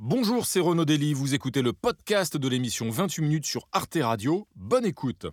[0.00, 4.46] Bonjour, c'est Renaud Dely, vous écoutez le podcast de l'émission 28 minutes sur Arte Radio.
[4.54, 5.26] Bonne écoute.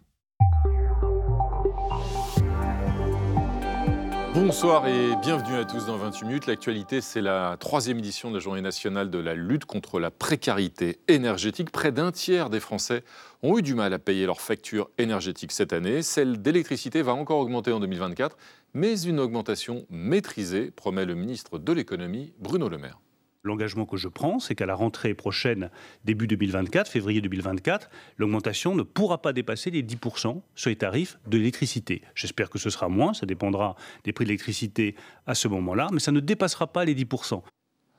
[4.33, 6.47] Bonsoir et bienvenue à tous dans 28 minutes.
[6.47, 10.97] L'actualité, c'est la troisième édition de la journée nationale de la lutte contre la précarité
[11.07, 11.69] énergétique.
[11.69, 13.03] Près d'un tiers des Français
[13.43, 16.01] ont eu du mal à payer leurs factures énergétiques cette année.
[16.01, 18.35] Celle d'électricité va encore augmenter en 2024,
[18.73, 22.97] mais une augmentation maîtrisée, promet le ministre de l'économie, Bruno Le Maire.
[23.45, 25.69] L'engagement que je prends, c'est qu'à la rentrée prochaine,
[26.03, 31.37] début 2024, février 2024, l'augmentation ne pourra pas dépasser les 10% sur les tarifs de
[31.37, 32.01] l'électricité.
[32.15, 34.95] J'espère que ce sera moins, ça dépendra des prix de l'électricité
[35.27, 37.43] à ce moment-là, mais ça ne dépassera pas les 10%.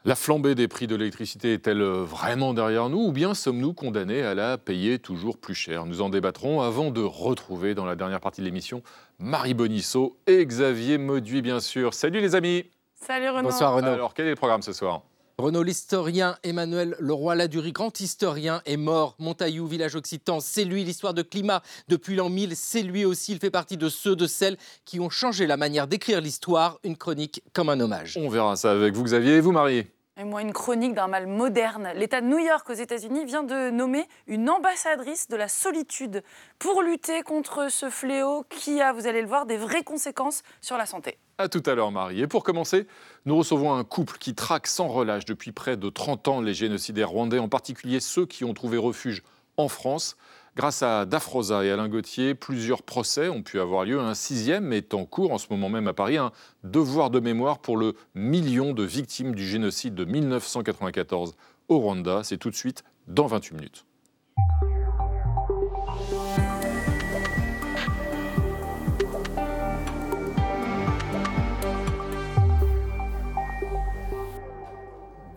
[0.04, 4.34] La flambée des prix de l'électricité est-elle vraiment derrière nous ou bien sommes-nous condamnés à
[4.34, 5.86] la payer toujours plus cher?
[5.86, 8.82] Nous en débattrons avant de retrouver dans la dernière partie de l'émission
[9.20, 11.94] Marie Bonisseau et Xavier Mauduit bien sûr.
[11.94, 15.02] Salut les amis Salut Renaud Bonsoir Renaud Alors quel est le programme ce soir?
[15.38, 19.16] Renaud, l'historien Emmanuel Leroy-Ladurie, grand historien, est mort.
[19.18, 20.82] Montaillou, village occitan, c'est lui.
[20.82, 23.32] L'histoire de climat depuis l'an 1000, c'est lui aussi.
[23.32, 26.80] Il fait partie de ceux, de celles qui ont changé la manière d'écrire l'histoire.
[26.84, 28.16] Une chronique comme un hommage.
[28.18, 29.34] On verra ça avec vous, Xavier.
[29.34, 29.86] Et vous, Marie?
[30.16, 31.90] Et moi, une chronique d'un mal moderne.
[31.94, 36.22] L'État de New York aux États-Unis vient de nommer une ambassadrice de la solitude
[36.58, 40.78] pour lutter contre ce fléau qui a, vous allez le voir, des vraies conséquences sur
[40.78, 41.18] la santé.
[41.38, 42.22] A tout à l'heure, Marie.
[42.22, 42.86] Et pour commencer,
[43.26, 47.10] nous recevons un couple qui traque sans relâche depuis près de 30 ans les génocidaires
[47.10, 49.22] rwandais, en particulier ceux qui ont trouvé refuge
[49.58, 50.16] en France.
[50.56, 54.00] Grâce à Dafrosa et Alain Gauthier, plusieurs procès ont pu avoir lieu.
[54.00, 56.32] Un sixième est en cours en ce moment même à Paris, un
[56.64, 61.34] devoir de mémoire pour le million de victimes du génocide de 1994
[61.68, 62.22] au Rwanda.
[62.24, 63.84] C'est tout de suite dans 28 minutes.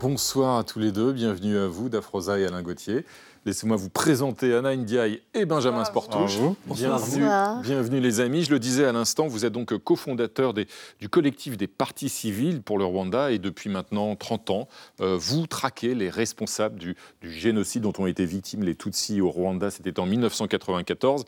[0.01, 3.03] Bonsoir à tous les deux, bienvenue à vous, Dafrosa et Alain Gauthier.
[3.45, 6.37] Laissez-moi vous présenter Anna Ndiaye et Benjamin Sportouche.
[6.67, 7.25] Bienvenue,
[7.63, 8.45] bienvenue les amis.
[8.45, 12.77] Je le disais à l'instant, vous êtes donc cofondateur du collectif des partis civils pour
[12.77, 14.67] le Rwanda et depuis maintenant 30 ans,
[15.01, 19.69] euh, vous traquez les responsables du, génocide dont ont été victimes les Tutsis au Rwanda.
[19.69, 21.25] C'était en 1994.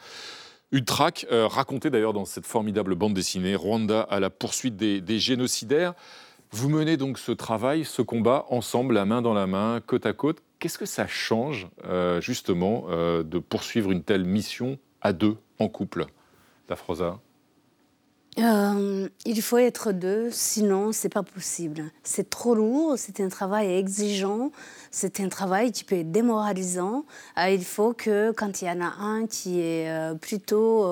[0.72, 5.02] Une traque euh, racontée d'ailleurs dans cette formidable bande dessinée, Rwanda à la poursuite des,
[5.02, 5.94] des génocidaires.
[6.54, 10.12] Vous menez donc ce travail, ce combat ensemble, la main dans la main, côte à
[10.12, 10.44] côte.
[10.60, 15.70] Qu'est-ce que ça change euh, justement euh, de poursuivre une telle mission à deux, en
[15.70, 16.08] couple,
[16.68, 17.22] Dafrosa?
[18.40, 21.84] Euh, il faut être deux, sinon c'est pas possible.
[22.04, 24.52] C'est trop lourd, c'est un travail exigeant,
[24.90, 27.06] c'est un travail qui peut être démoralisant.
[27.38, 30.88] Euh, il faut que quand il y en a un qui est euh, plutôt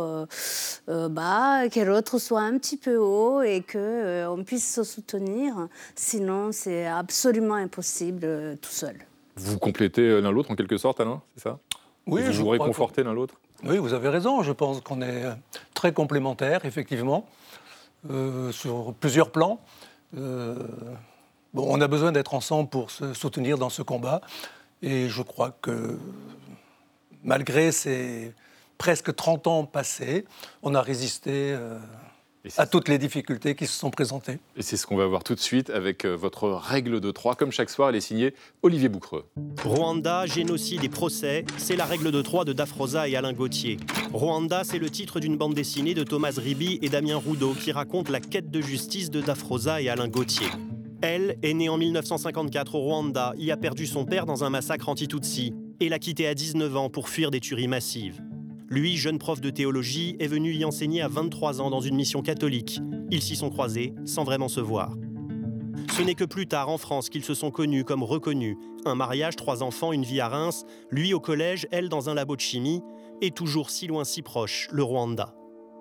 [0.88, 5.70] bas, que l'autre soit un petit peu haut et que on puisse se soutenir.
[5.96, 8.98] Sinon, c'est absolument impossible tout seul.
[9.38, 11.60] Vous complétez l'un l'autre en quelque sorte, Alain, c'est ça?
[12.06, 13.36] Oui, vous vous réconfortez l'un l'autre?
[13.64, 14.42] Oui, vous avez raison.
[14.42, 15.26] Je pense qu'on est
[15.74, 17.28] très complémentaires, effectivement,
[18.10, 19.60] euh, sur plusieurs plans.
[20.18, 20.56] Euh,
[21.54, 24.22] bon, on a besoin d'être ensemble pour se soutenir dans ce combat.
[24.82, 25.98] Et je crois que
[27.24, 28.34] malgré ces
[28.78, 30.26] presque 30 ans passés,
[30.64, 31.54] on a résisté.
[31.54, 31.78] Euh,
[32.58, 34.40] à toutes les difficultés qui se sont présentées.
[34.58, 37.36] Et c'est ce qu'on va voir tout de suite avec euh, votre règle de trois.
[37.36, 38.34] Comme chaque soir, elle est signée
[38.64, 39.26] Olivier Boucreux.
[39.64, 43.78] Rwanda, génocide et procès, c'est la règle de trois de Dafrosa et Alain Gauthier.
[44.14, 48.10] Rwanda, c'est le titre d'une bande dessinée de Thomas Ribi et Damien Roudot qui raconte
[48.10, 50.48] la quête de justice de Dafrosa et Alain Gauthier.
[51.02, 54.90] Elle est née en 1954 au Rwanda, y a perdu son père dans un massacre
[54.90, 58.22] anti-Tutsi et l'a quitté à 19 ans pour fuir des tueries massives.
[58.70, 62.22] Lui, jeune prof de théologie, est venu y enseigner à 23 ans dans une mission
[62.22, 62.80] catholique.
[63.10, 64.94] Ils s'y sont croisés sans vraiment se voir.
[65.98, 68.58] Ce n'est que plus tard en France qu'ils se sont connus comme reconnus.
[68.86, 72.36] Un mariage, trois enfants, une vie à Reims, lui au collège, elle dans un labo
[72.36, 72.84] de chimie,
[73.22, 75.34] et toujours si loin, si proche, le Rwanda.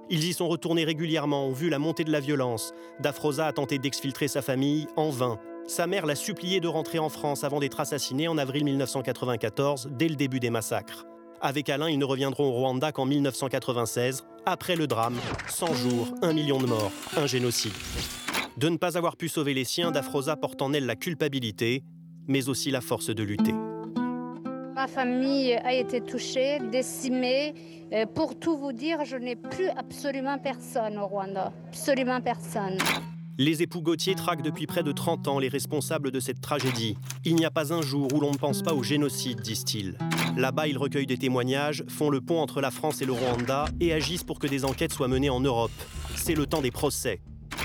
[0.08, 2.72] Ils y sont retournés régulièrement, ont vu la montée de la violence.
[3.00, 5.38] Dafrosa a tenté d'exfiltrer sa famille, en vain.
[5.66, 10.08] Sa mère l'a supplié de rentrer en France avant d'être assassiné en avril 1994, dès
[10.08, 11.04] le début des massacres.
[11.40, 15.16] Avec Alain, ils ne reviendront au Rwanda qu'en 1996, après le drame.
[15.48, 17.72] 100 jours, 1 million de morts, un génocide.
[18.56, 21.84] De ne pas avoir pu sauver les siens, Dafrosa porte en elle la culpabilité,
[22.26, 23.54] mais aussi la force de lutter.
[24.74, 27.54] Ma famille a été touchée, décimée.
[27.92, 31.52] Euh, pour tout vous dire, je n'ai plus absolument personne au Rwanda.
[31.68, 32.78] Absolument personne.
[33.38, 36.96] Les époux Gauthier traquent depuis près de 30 ans les responsables de cette tragédie.
[37.24, 39.96] Il n'y a pas un jour où l'on ne pense pas au génocide, disent-ils.
[40.38, 43.92] Là-bas, ils recueillent des témoignages, font le pont entre la France et le Rwanda et
[43.92, 45.72] agissent pour que des enquêtes soient menées en Europe.
[46.14, 47.20] C'est le temps des procès.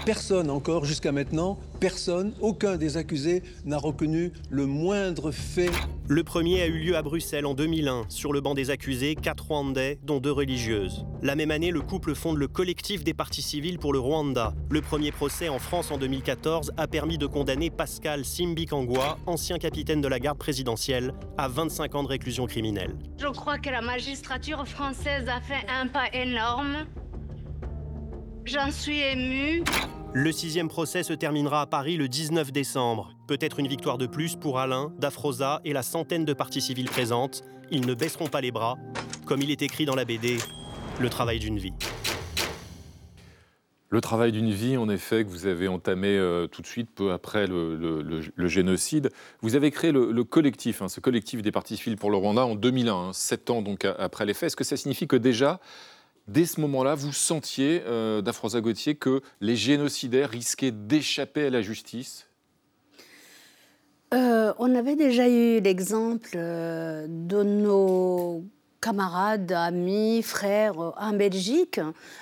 [0.05, 5.71] Personne encore jusqu'à maintenant, personne, aucun des accusés n'a reconnu le moindre fait.
[6.09, 8.07] Le premier a eu lieu à Bruxelles en 2001.
[8.09, 11.05] Sur le banc des accusés, quatre Rwandais, dont deux religieuses.
[11.21, 14.53] La même année, le couple fonde le collectif des parties civiles pour le Rwanda.
[14.69, 20.01] Le premier procès en France en 2014 a permis de condamner Pascal Simbikangwa, ancien capitaine
[20.01, 22.97] de la garde présidentielle, à 25 ans de réclusion criminelle.
[23.19, 26.85] Je crois que la magistrature française a fait un pas énorme
[28.45, 29.63] J'en suis ému.
[30.15, 33.15] Le sixième procès se terminera à Paris le 19 décembre.
[33.27, 37.41] Peut-être une victoire de plus pour Alain, Dafrosa et la centaine de parties civiles présentes.
[37.71, 38.77] Ils ne baisseront pas les bras.
[39.25, 40.37] Comme il est écrit dans la BD,
[40.99, 41.73] le travail d'une vie.
[43.89, 47.11] Le travail d'une vie, en effet, que vous avez entamé euh, tout de suite, peu
[47.11, 49.09] après le, génocide.
[49.41, 52.53] Vous avez créé le, collectif, hein, ce collectif des parties civiles pour le Rwanda en
[52.53, 54.47] 2001, hein, sept ans donc après les faits.
[54.47, 55.59] Est-ce que ça signifie que déjà,
[56.27, 58.21] dès ce moment-là, vous sentiez, euh,
[58.61, 62.27] Gauthier, que les génocidaires risquaient d'échapper à la justice?
[64.13, 68.43] Euh, On avait déjà eu l'exemple euh, de nos
[68.83, 71.79] camarades, amis, frères euh, en Belgique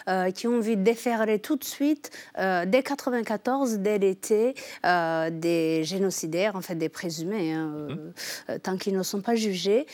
[0.07, 4.53] euh, qui ont vu déferler tout de suite, euh, dès 94, dès l'été,
[4.83, 8.59] des génocidaires, en fait des présumés, hein, mhm.
[8.59, 9.85] tant qu'ils ne sont pas jugés,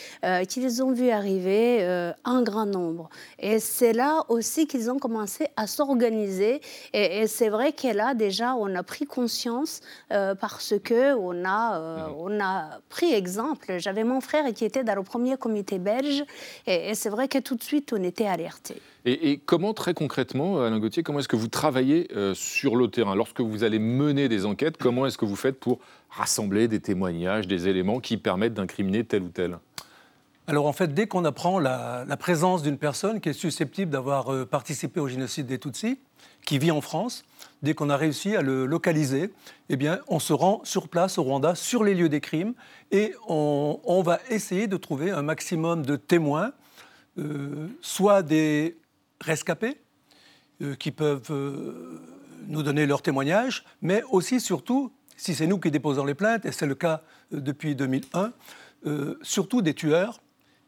[0.50, 3.10] qu'ils ont vu arriver en grand nombre.
[3.40, 6.62] Et c'est là aussi qu'ils ont commencé à s'organiser.
[6.94, 12.16] Et, c'est vrai que là, déjà, on a pris conscience parce que on a, mhm.
[12.18, 13.78] on a pris exemple.
[13.78, 16.24] J'avais mon frère qui était dans le premier comité belge
[16.66, 18.82] et, c'est vrai que tout de suite, on était alertés.
[19.06, 23.16] Et, comment, très concrètement, Alain Gauthier, comment est-ce que vous travaillez euh, sur le terrain?
[23.16, 27.48] Lorsque vous allez mener des enquêtes, comment est-ce que vous faites pour rassembler des témoignages,
[27.48, 29.58] des éléments qui permettent d'incriminer tel ou tel?
[30.48, 34.46] Alors en fait, dès qu'on apprend la, présence d'une personne qui est susceptible d'avoir euh,
[34.46, 36.00] participé au génocide des Tutsis,
[36.46, 37.26] qui vit en France,
[37.62, 39.32] dès qu'on a réussi à le localiser,
[39.70, 39.78] eh
[40.08, 42.54] on se rend sur place au Rwanda, sur les lieux des crimes,
[42.92, 46.54] et on va essayer de trouver un maximum de témoins
[47.20, 48.78] euh, soit des
[49.20, 49.78] rescapés
[50.62, 52.00] euh, qui peuvent euh,
[52.48, 56.52] nous donner leur témoignage, mais aussi, surtout, si c'est nous qui déposons les plaintes, et
[56.52, 57.02] c'est le cas
[57.32, 58.34] depuis 2001,
[59.22, 60.22] surtout des tueurs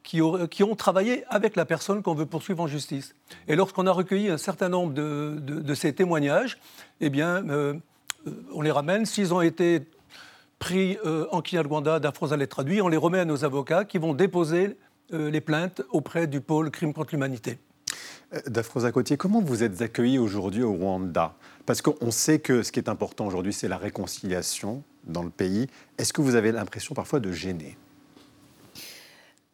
[0.04, 3.14] qui, ont travaillé avec la personne qu'on veut poursuivre en justice.
[3.48, 6.58] Et lorsqu'on a recueilli un certain nombre de, ces témoignages,
[7.00, 7.44] eh bien,
[8.54, 9.06] on les ramène.
[9.06, 9.84] S'ils ont été
[10.58, 10.98] pris
[11.32, 14.78] en Kinyarwanda, d'Afroza les traduit, on les remet à nos avocats qui vont déposer
[15.14, 17.58] euh, les plaintes auprès du pôle crime contre l'humanité.
[18.34, 21.34] Euh, Dafrosa Cotier, comment vous êtes accueilli aujourd'hui au Rwanda?
[21.66, 25.68] Parce qu'on sait que ce qui est important aujourd'hui, c'est la réconciliation dans le pays.
[25.98, 27.76] Est-ce que vous avez l'impression parfois de gêner?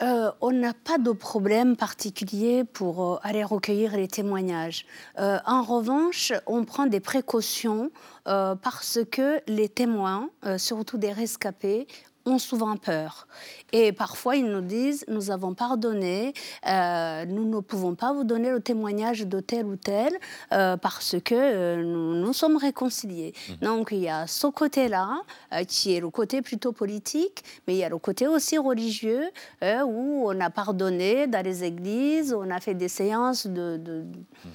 [0.04, 4.86] Euh, on n'a pas de problème particulier pour aller recueillir les témoignages.
[5.18, 7.92] en revanche, on prend des précautions
[8.26, 11.88] parce que les témoins, surtout des rescapés,
[12.26, 13.28] ont souvent peur.
[13.72, 16.34] Et parfois, ils nous disent, nous avons pardonné,
[16.68, 20.14] euh, nous ne pouvons pas vous donner le témoignage de tel ou tel
[20.52, 23.34] euh, parce que euh, nous, nous, sommes réconciliés.
[23.50, 23.66] Mmh.
[23.66, 25.22] Donc, il y a ce côté-là,
[25.68, 29.30] qui est le côté plutôt politique, mais il y a le côté aussi religieux,
[29.62, 33.78] où on a pardonné dans les églises, on a fait des séances de...
[33.78, 34.50] de mmh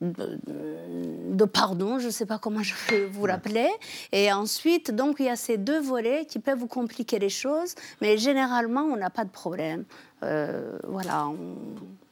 [0.00, 3.68] de, pardon, je ne sais pas comment je peux vous l'appeler.
[4.12, 7.74] Et ensuite, donc, il y a ces deux volets qui peuvent vous compliquer les choses,
[8.00, 9.84] mais généralement, on n'a pas de problème.
[10.22, 11.56] Euh, voilà, on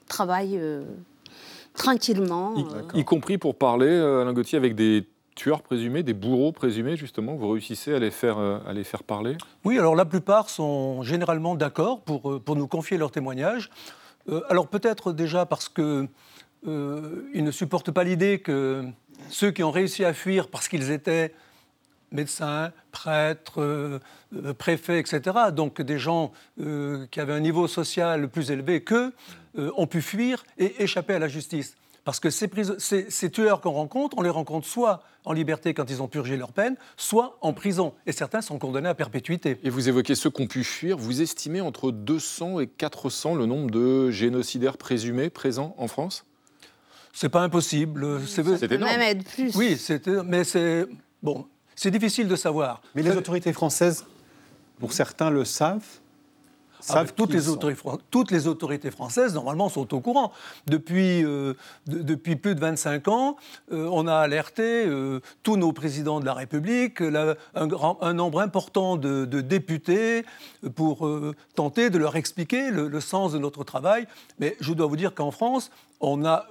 [0.08, 0.84] travaille euh,
[1.74, 2.54] tranquillement.
[2.94, 6.96] Y, y, compris pour parler, euh, Alain Gauthier, avec des tueurs présumés, des bourreaux présumés,
[6.96, 9.36] justement Vous réussissez à les faire, à les faire parler?
[9.64, 13.68] Oui, alors la plupart sont généralement d'accord pour, pour nous confier leurs témoignages.
[14.48, 16.06] alors peut-être déjà parce que
[16.66, 18.84] euh, ils ne supportent pas l'idée que
[19.28, 21.34] ceux qui ont réussi à fuir parce qu'ils étaient
[22.10, 23.98] médecins, prêtres, euh,
[24.34, 25.20] euh, préfets, etc.,
[25.52, 29.12] donc des gens qui avaient un niveau social plus élevé qu'eux,
[29.56, 31.76] ont pu fuir et échapper à la justice.
[32.04, 32.50] Parce que ces,
[33.08, 36.52] ces tueurs qu'on rencontre, on les rencontre soit en liberté quand ils ont purgé leur
[36.52, 37.94] peine, soit en prison.
[38.06, 39.58] Et certains sont condamnés à perpétuité.
[39.62, 40.98] Et vous évoquez ceux qui ont pu fuir.
[40.98, 46.26] Vous estimez entre 200 et 400 le nombre de génocidaires présumés présents en France?
[47.14, 48.20] C'est pas impossible.
[48.26, 48.42] C'est
[48.72, 48.98] énorme.
[48.98, 49.56] Même plus.
[49.56, 49.80] Oui,
[50.26, 50.86] mais c'est
[51.22, 52.82] bon, c'est difficile de savoir.
[52.94, 54.04] Mais les autorités françaises,
[54.78, 56.00] pour certains, le savent.
[56.90, 57.80] Ah, toutes, les autorités,
[58.10, 60.32] toutes, les autorités, françaises, normalement, sont au courant.
[60.66, 61.54] Depuis, euh,
[61.86, 63.36] depuis plus de 25 ans,
[63.72, 68.96] euh, on a alerté euh, tous nos présidents de la République, un, un, nombre important
[68.96, 70.24] de, députés,
[70.74, 71.08] pour
[71.54, 74.06] tenter de leur expliquer le, sens de notre travail.
[74.38, 76.46] Mais je dois vous dire qu'en France, on a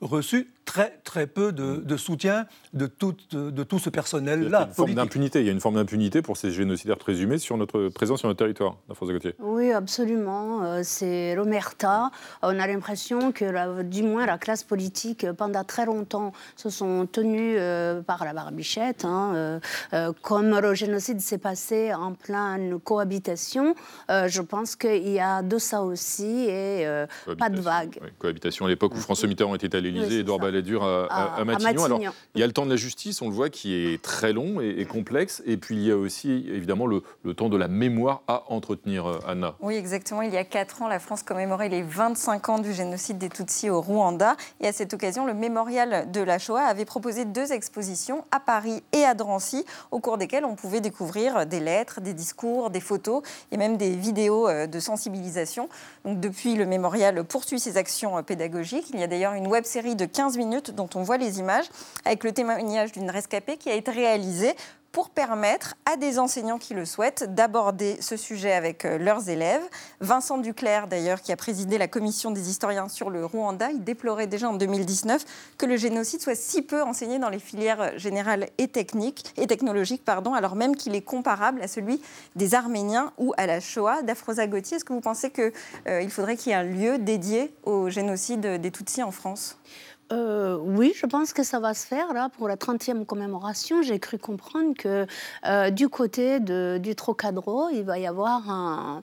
[0.00, 2.44] reçu très très peu de, soutien
[2.74, 4.46] de tout, de, tout ce personnel-là.
[4.46, 5.40] Il y a une forme d'impunité.
[5.40, 8.38] Il y a une forme d'impunité pour ces génocidaires présumés sur notre présence sur notre
[8.38, 9.34] territoire, la France Gauthier.
[9.38, 10.62] Oui, absolument.
[10.62, 12.10] Euh, c'est l'omerta.
[12.42, 17.08] On a l'impression que, du moins, la classe politique, euh, pendant très longtemps, se sont
[17.10, 19.06] tenus euh, par la barbichette.
[19.06, 19.60] Hein,
[20.20, 23.74] comme le génocide s'est passé en pleine cohabitation,
[24.08, 26.86] je pense qu'il y a de ça aussi et
[27.38, 27.98] pas de vague.
[28.18, 31.84] cohabitation à l'époque où François Mitterrand était à l'Élysée, Edouard dur à, Matignon.
[31.84, 32.00] Alors,
[32.34, 34.60] il y a le temps de la justice, on le voit, qui est très long
[34.60, 35.42] et, complexe.
[35.46, 37.02] Et puis, il y a aussi, évidemment, le,
[37.34, 39.54] temps de la mémoire à entretenir, euh, Anna.
[39.60, 40.22] Oui, exactement.
[40.22, 43.70] Il y a 4 ans, la France commémorait les 25 ans du génocide des Tutsis
[43.70, 44.36] au Rwanda.
[44.60, 48.82] Et à cette occasion, le mémorial de la Shoah avait proposé deux expositions à Paris
[48.92, 53.22] et à Drancy, au cours desquelles on pouvait découvrir des lettres, des discours, des photos
[53.52, 55.68] et même des vidéos euh, de sensibilisation.
[56.04, 58.90] Donc, depuis, le mémorial poursuit ses actions euh, pédagogiques.
[58.92, 61.66] Il y a d'ailleurs une web série de 15 minutes dont on voit les images,
[62.04, 64.54] avec le témoignage d'une rescapée qui a été réalisée
[64.92, 69.62] pour permettre à des enseignants qui le souhaitent d'aborder ce sujet avec euh, leurs élèves.
[70.00, 74.26] Vincent Duclerc, d'ailleurs, qui a présidé la commission des historiens sur le Rwanda, il déplorait
[74.26, 75.24] déjà en 2019
[75.58, 80.04] que le génocide soit si peu enseigné dans les filières générales et techniques et technologiques,
[80.04, 82.00] pardon, alors même qu'il est comparable à celui
[82.34, 84.02] des Arméniens ou à la Shoah.
[84.02, 85.52] D'Afrosa Gauthier, est-ce que vous pensez qu'il
[85.86, 89.58] euh, faudrait qu'il y ait un lieu dédié au génocide des Tutsis en France?
[90.10, 93.82] Euh, oui, je pense que ça va se faire là pour la 30e commémoration.
[93.82, 95.06] J'ai cru comprendre que
[95.46, 99.02] euh, du côté du Trocadéro, il va y avoir un,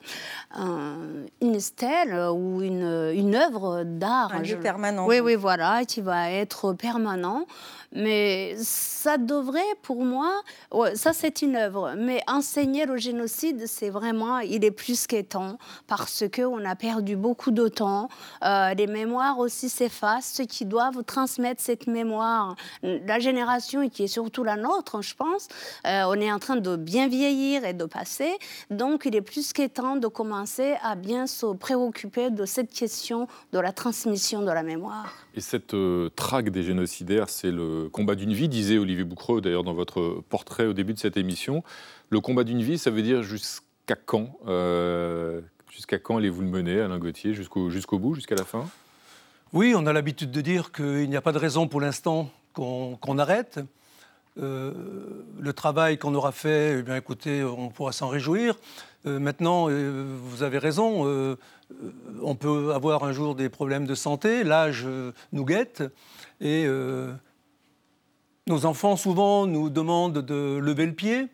[0.55, 4.33] une stèle ou une, une œuvre d'art.
[4.33, 5.05] Un lieu permanent.
[5.05, 7.45] Oui, oui, voilà, qui va être permanent.
[7.91, 10.41] Mais ça devrait, pour moi,
[10.95, 15.57] ça c'est une œuvre, mais enseigner le génocide, c'est vraiment, il est plus qu'étant,
[15.87, 18.09] parce qu'on a perdu beaucoup de temps.
[18.43, 24.07] Euh, les mémoires aussi s'effacent, ceux qui doivent transmettre cette mémoire, la génération qui est
[24.07, 25.47] surtout la nôtre, je pense,
[25.87, 28.33] euh, on est en train de bien vieillir et de passer,
[28.71, 30.44] donc il est plus qu'étant de commencer
[30.81, 35.13] à bien se préoccuper de cette question de la transmission de la mémoire.
[35.35, 39.63] Et cette euh, traque des génocidaires, c'est le combat d'une vie, disait Olivier Boucreau d'ailleurs
[39.63, 41.63] dans votre portrait au début de cette émission.
[42.09, 45.41] Le combat d'une vie, ça veut dire jusqu'à quand euh,
[45.75, 47.33] Jusqu'à quand allez-vous le mener, Alain Gauthier?
[47.33, 48.65] Jusqu'au jusqu'au bout, jusqu'à la fin?
[49.51, 53.17] Oui, on a l'habitude de dire qu'il n'y a pas de raison pour l'instant qu'on
[53.17, 53.59] arrête.
[54.37, 54.73] Euh,
[55.39, 58.55] le travail qu'on aura fait, eh bien, écoutez, on pourra s'en réjouir.
[59.05, 61.37] Euh, maintenant, vous avez raison,
[62.21, 64.87] on peut avoir un jour des problèmes de santé, l'âge
[65.31, 65.83] nous guette,
[66.41, 66.67] et
[68.47, 71.29] nos enfants, souvent, nous demandent de lever le pied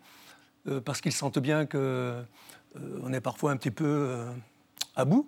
[0.68, 4.32] euh, parce qu'ils sentent bien qu'on euh, est parfois un petit peu euh,
[4.96, 5.28] à bout.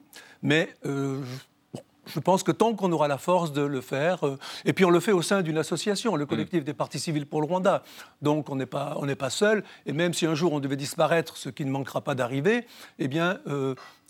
[2.06, 4.20] Je pense que tant qu'on aura la force de le faire,
[4.66, 7.42] et puis on le fait au sein d'une association, le collectif des partis civils pour
[7.42, 7.84] le Rwanda,
[8.22, 11.38] donc on n'est pas, on pas seul, et même si un jour on devait disparaître,
[11.38, 12.66] ce qui ne manquera pas d'arriver,
[13.00, 13.40] eh bien,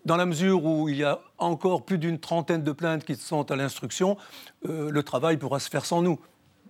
[0.06, 3.52] dans la mesure où il y a encore plus d'une trentaine de plaintes qui sont
[3.52, 4.18] à l'instruction,
[4.68, 6.20] le travail pourra se faire sans nous.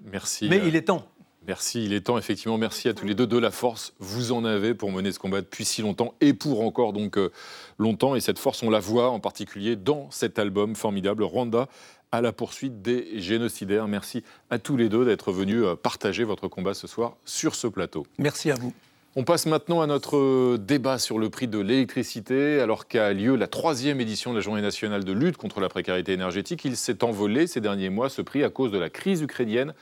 [0.06, 0.50] Merci.
[0.50, 1.08] Mais il est temps.
[1.46, 2.58] Merci, il est temps effectivement.
[2.58, 3.94] Merci à tous les deux de la force.
[4.00, 7.32] Vous en avez pour mener ce combat depuis si longtemps et pour encore donc euh,
[7.78, 8.16] longtemps.
[8.16, 11.68] Et cette force, on la voit en particulier dans cet album formidable, Rwanda
[12.14, 13.88] à la poursuite des génocidaires.
[13.88, 17.66] Merci à tous les deux d'être venus euh, partager votre combat ce soir sur ce
[17.66, 18.06] plateau.
[18.20, 18.72] Merci à vous.
[19.16, 22.60] On passe maintenant à notre euh, débat sur le prix de l'électricité.
[22.60, 26.14] Alors qu'a lieu la troisième édition de la Journée nationale de lutte contre la précarité
[26.14, 29.74] énergétique, il s'est envolé ces derniers mois, ce prix, à cause de la crise ukrainienne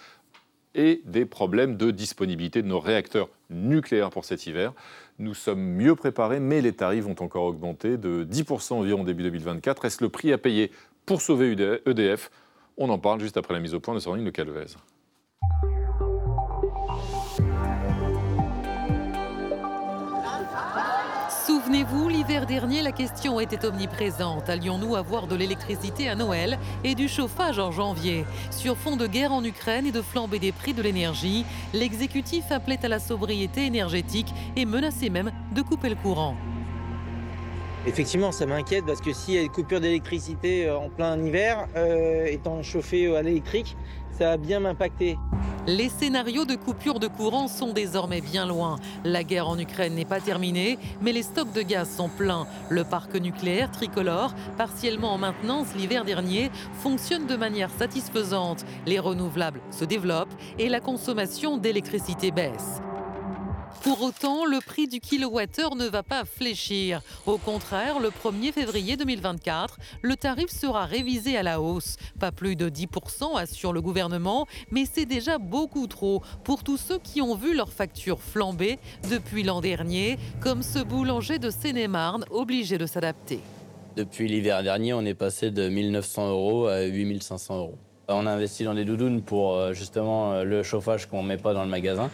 [0.76, 4.74] et des problèmes de disponibilité de nos réacteurs nucléaires pour cet hiver.
[5.20, 9.86] Nous sommes mieux préparés, mais les tarifs vont encore augmenter de 10% environ début 2024.
[9.86, 10.72] Est-ce le prix à payer
[11.06, 12.32] pour sauver EDF
[12.78, 14.66] On en parle juste après la mise au point de Sandrine de Calvez.
[21.46, 24.48] Souvenez-vous, l'hiver dernier, la question était omniprésente.
[24.48, 28.26] Allions-nous avoir de l'électricité à Noël et du chauffage en janvier?
[28.52, 32.86] Sur fond de guerre en Ukraine et de flambée des prix de l'énergie, l'exécutif appelait
[32.86, 36.36] à la sobriété énergétique et menaçait même de couper le courant.
[37.88, 41.68] Effectivement, ça m'inquiète parce que s'il y a des coupures d'électricité euh, en plein hiver,
[41.76, 43.76] euh, étant chauffé euh, à l'électrique,
[44.12, 45.18] ça va bien m'impacter.
[45.66, 48.78] Les scénarios de coupure de courant sont désormais bien loin.
[49.04, 52.46] La guerre en Ukraine n'est pas terminée, mais les stocks de gaz sont pleins.
[52.70, 58.64] Le parc nucléaire tricolore, partiellement en maintenance l'hiver dernier, fonctionne de manière satisfaisante.
[58.86, 62.82] Les renouvelables se développent et la consommation d'électricité baisse.
[63.84, 67.02] Pour autant, le prix du kilowattheure ne va pas fléchir.
[67.26, 71.98] Au contraire, le 1er février 2024, le tarif sera révisé à la hausse.
[72.20, 77.00] Pas plus de 10% assure le gouvernement, mais c'est déjà beaucoup trop pour tous ceux
[77.00, 78.78] qui ont vu leur facture flamber
[79.10, 83.40] depuis l'an dernier, comme ce boulanger de Seine-et-Marne obligé de s'adapter.
[83.96, 87.78] Depuis l'hiver dernier, on est passé de 1900 euros à 8500 euros.
[88.08, 91.38] On a investi dans des doudounes pour euh, justement euh, le chauffage qu'on ne met
[91.38, 92.10] pas dans le magasin.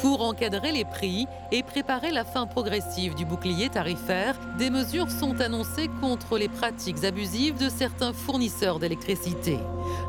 [0.00, 5.40] Pour encadrer les prix et préparer la fin progressive du bouclier tarifaire, des mesures sont
[5.40, 9.58] annoncées contre les pratiques abusives de certains fournisseurs d'électricité.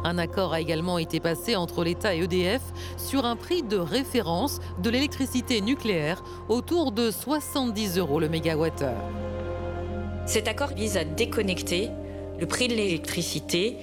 [0.03, 2.61] Un accord a également été passé entre l'État et EDF
[2.97, 9.03] sur un prix de référence de l'électricité nucléaire autour de 70 euros le mégawattheure.
[10.25, 11.91] Cet accord vise à déconnecter
[12.39, 13.77] le prix de l'électricité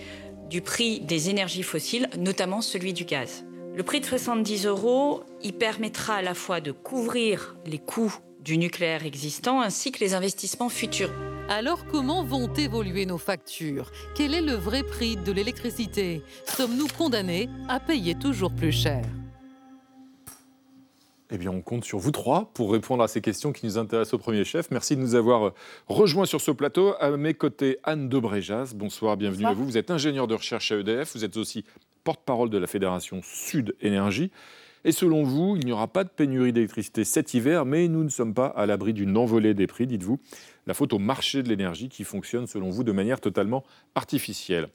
[0.51, 3.45] du prix des énergies fossiles, notamment celui du gaz.
[3.75, 8.59] Le prix de 70 euros, il permettra à la fois de couvrir les coûts du
[8.59, 11.13] nucléaire existant ainsi que les investissements futurs.
[11.49, 13.91] Alors comment vont évoluer nos factures?
[14.17, 16.23] Quel est le vrai prix de l'électricité?
[16.47, 19.03] Sommes-nous condamnés à payer toujours plus cher?
[21.33, 24.15] Eh bien, on compte sur vous trois pour répondre à ces questions qui nous intéressent
[24.15, 24.71] au premier chef.
[24.71, 25.55] Merci de nous avoir euh,
[25.87, 26.95] rejoints sur ce plateau.
[26.99, 28.73] À mes côtés, Anne Debrejas.
[28.75, 29.65] Bonsoir, bienvenue à vous.
[29.65, 31.15] Vous êtes ingénieur de recherche à EDF.
[31.15, 31.65] Vous êtes aussi
[32.03, 34.31] porte-parole de la Fédération Sud Énergie.
[34.85, 38.09] Et selon vous, il n'y aura pas de pénurie d'électricité cet hiver, mais nous ne
[38.09, 40.19] sommes pas à l'abri d'une envolée des prix, dites-vous.
[40.67, 43.63] La faute au marché de l'énergie qui fonctionne, selon vous, de manière totalement
[43.95, 44.69] artificielle.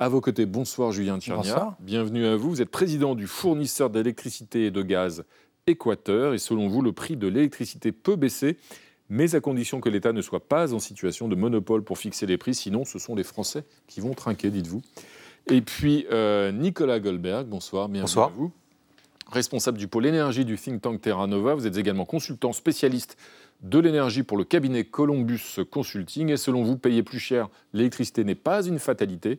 [0.00, 1.76] À vos côtés, bonsoir Julien Tchernia.
[1.78, 2.50] Bienvenue à vous.
[2.50, 5.24] Vous êtes président du fournisseur d'électricité et de gaz
[5.66, 6.34] Équateur.
[6.34, 8.56] Et selon vous, le prix de l'électricité peut baisser,
[9.08, 12.38] mais à condition que l'État ne soit pas en situation de monopole pour fixer les
[12.38, 12.54] prix.
[12.54, 14.82] Sinon, ce sont les Français qui vont trinquer, dites-vous.
[15.48, 18.28] Et puis, euh, Nicolas Goldberg, bonsoir, bienvenue bonsoir.
[18.28, 18.52] à vous.
[19.30, 23.16] Responsable du pôle énergie du think tank Terra Nova, vous êtes également consultant spécialiste
[23.62, 26.30] de l'énergie pour le cabinet Columbus Consulting.
[26.30, 29.38] Et selon vous, payer plus cher l'électricité n'est pas une fatalité.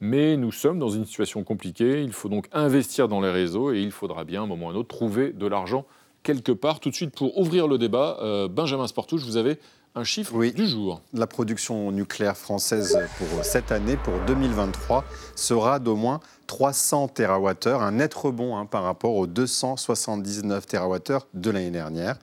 [0.00, 2.02] Mais nous sommes dans une situation compliquée.
[2.02, 4.70] Il faut donc investir dans les réseaux et il faudra bien, à un moment ou
[4.70, 5.86] à un autre, trouver de l'argent
[6.22, 6.80] quelque part.
[6.80, 9.58] Tout de suite, pour ouvrir le débat, euh, Benjamin Sportouche, vous avez
[9.94, 11.02] un chiffre du jour.
[11.12, 15.04] La production nucléaire française pour cette année, pour 2023,
[15.36, 21.50] sera d'au moins 300 TWh, un net rebond hein, par rapport aux 279 TWh de
[21.50, 22.16] l'année dernière.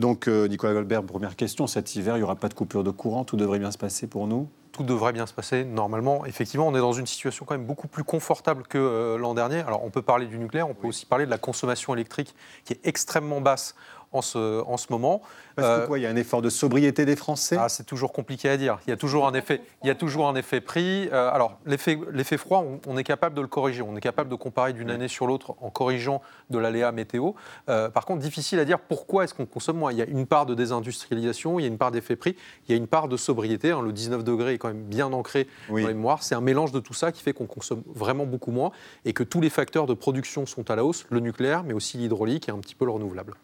[0.00, 1.66] Donc, euh, Nicolas Goldberg, première question.
[1.66, 3.24] Cet hiver, il n'y aura pas de coupure de courant.
[3.24, 6.24] Tout devrait bien se passer pour nous tout devrait bien se passer normalement.
[6.26, 9.58] Effectivement, on est dans une situation quand même beaucoup plus confortable que euh, l'an dernier.
[9.60, 12.74] Alors, on peut parler du nucléaire, on peut aussi parler de la consommation électrique qui
[12.74, 13.74] est extrêmement basse
[14.12, 15.22] en ce, en ce moment.
[15.56, 17.56] Parce que quoi, il y a un effort de sobriété des Français?
[17.58, 18.78] Ah, C'est toujours compliqué à dire.
[18.86, 21.08] Il y a toujours un effet, il y a toujours un effet prix.
[21.12, 23.82] Euh, alors, l'effet froid, on, est capable de le corriger.
[23.82, 27.32] On est capable de comparer d'une année sur l'autre en corrigeant de l'aléa météo.
[27.68, 29.92] Euh, par contre, difficile à dire pourquoi est-ce qu'on consomme moins.
[29.92, 32.36] Il y a une part de désindustrialisation, il y a une part d'effet prix,
[32.68, 33.70] il y a une part de sobriété.
[33.70, 33.82] Hein.
[33.82, 36.22] Le 19 degrés est quand même bien ancré dans les mémoires.
[36.22, 38.72] C'est un mélange de tout ça qui fait qu'on consomme vraiment beaucoup moins
[39.04, 41.98] et que tous les facteurs de production sont à la hausse, le nucléaire, mais aussi
[41.98, 43.34] l'hydraulique et un petit peu le renouvelable.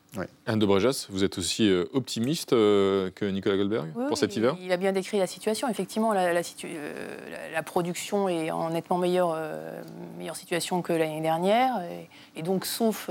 [0.47, 4.57] Anne de Brejas, vous êtes aussi euh, optimiste euh, que Nicolas Goldberg pour cet hiver?
[4.61, 5.69] Il a bien décrit la situation.
[5.69, 7.17] Effectivement, la, la, euh,
[7.53, 9.37] la production est en nettement meilleure,
[10.19, 11.83] meilleure situation que l'année dernière.
[12.37, 13.11] Et, donc, sauf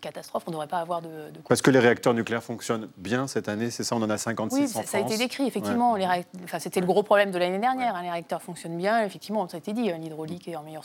[0.00, 1.40] catastrophe, on ne devrait pas avoir de, de...
[1.48, 4.56] Parce que les réacteurs nucléaires fonctionnent bien cette année, c'est ça On en a 56
[4.56, 5.96] oui, en France ça a été décrit, effectivement.
[6.44, 7.94] Enfin, C'était le gros problème de l'année dernière.
[7.94, 9.90] Hein, les réacteurs fonctionnent bien, effectivement, ça a été dit.
[9.90, 10.84] Hein, l'hydraulique est en meilleure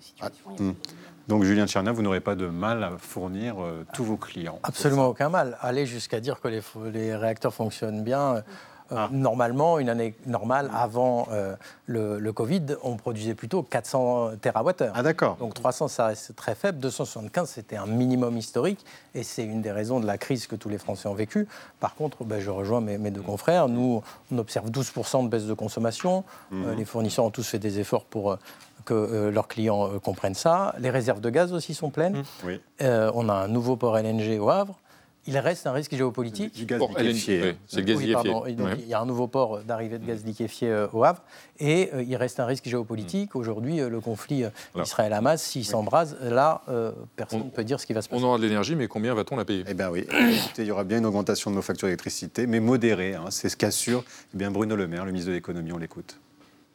[0.00, 0.50] situation.
[0.50, 0.74] Ah, hmm.
[1.28, 5.06] Donc Julien Tchernia, vous n'aurez pas de mal à fournir euh, tous vos clients Absolument
[5.06, 5.58] aucun mal.
[5.60, 6.60] Aller jusqu'à dire que les,
[6.92, 8.36] les, réacteurs fonctionnent bien.
[8.36, 8.40] Euh,
[8.92, 9.08] ah.
[9.10, 11.56] Normalement, une année normale, avant euh,
[11.86, 14.90] le, Covid, on produisait plutôt 400 TWh.
[14.94, 15.36] Ah d'accord.
[15.38, 16.78] Donc 300, ça reste très faible.
[16.78, 18.84] 275, c'était un minimum historique.
[19.16, 21.48] Et c'est une des raisons de la crise que tous les Français ont vécu.
[21.80, 23.68] Par contre, ben, je rejoins mes, deux confrères.
[23.68, 26.22] Nous, on observe 12% de baisse de consommation.
[26.52, 26.70] Mmh.
[26.76, 28.38] les fournisseurs ont tous fait des efforts pour
[28.86, 30.74] que euh, leurs clients euh, comprennent ça.
[30.78, 32.22] Les réserves de gaz aussi sont pleines.
[32.44, 32.48] Mmh.
[32.80, 34.78] Euh, on a un nouveau port LNG au Havre.
[35.28, 36.54] Il reste un risque géopolitique.
[36.54, 37.56] Du gaz liquéfié.
[37.66, 38.32] c'est le gaz liquéfié.
[38.78, 41.20] Il y a un nouveau port d'arrivée de gaz liquéfié au Havre.
[41.58, 43.34] Et il reste un risque géopolitique.
[43.34, 43.38] Mmh.
[43.38, 44.44] Aujourd'hui, le conflit
[44.80, 46.62] Israël-Hamas, s'il s'embrase, là,
[47.16, 48.22] personne ne peut dire ce qui va se passer.
[48.22, 49.64] On aura de l'énergie, mais combien va-t-on la payer?
[49.66, 50.06] Eh bien oui,
[50.58, 53.16] il y aura bien une augmentation de nos factures d'électricité, mais modérée.
[53.16, 53.24] Hein.
[53.30, 55.72] c'est ce qu'assure eh bien Bruno Le Maire, le ministre de l'économie.
[55.72, 56.20] On l'écoute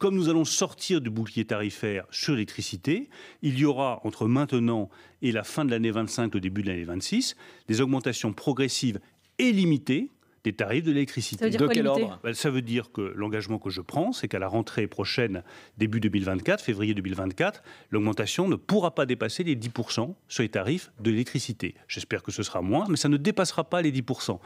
[0.02, 3.08] comme nous allons sortir du bouclier tarifaire sur l'électricité,
[3.40, 4.90] il y aura entre maintenant
[5.22, 7.36] et la fin de l'année 25, le début de l'année 26,
[7.68, 8.98] des augmentations progressives
[9.38, 10.10] et limitées
[10.42, 11.50] des tarifs de l'électricité.
[11.50, 12.18] De quel ordre?
[12.24, 15.44] Ben, Ça veut dire que l'engagement que je prends, c'est qu'à la rentrée prochaine,
[15.78, 21.12] début 2024, février 2024, l'augmentation ne pourra pas dépasser les 10% sur les tarifs de
[21.12, 21.76] l'électricité.
[21.86, 24.40] J'espère que ce sera moins, mais ça ne dépassera pas les 10%.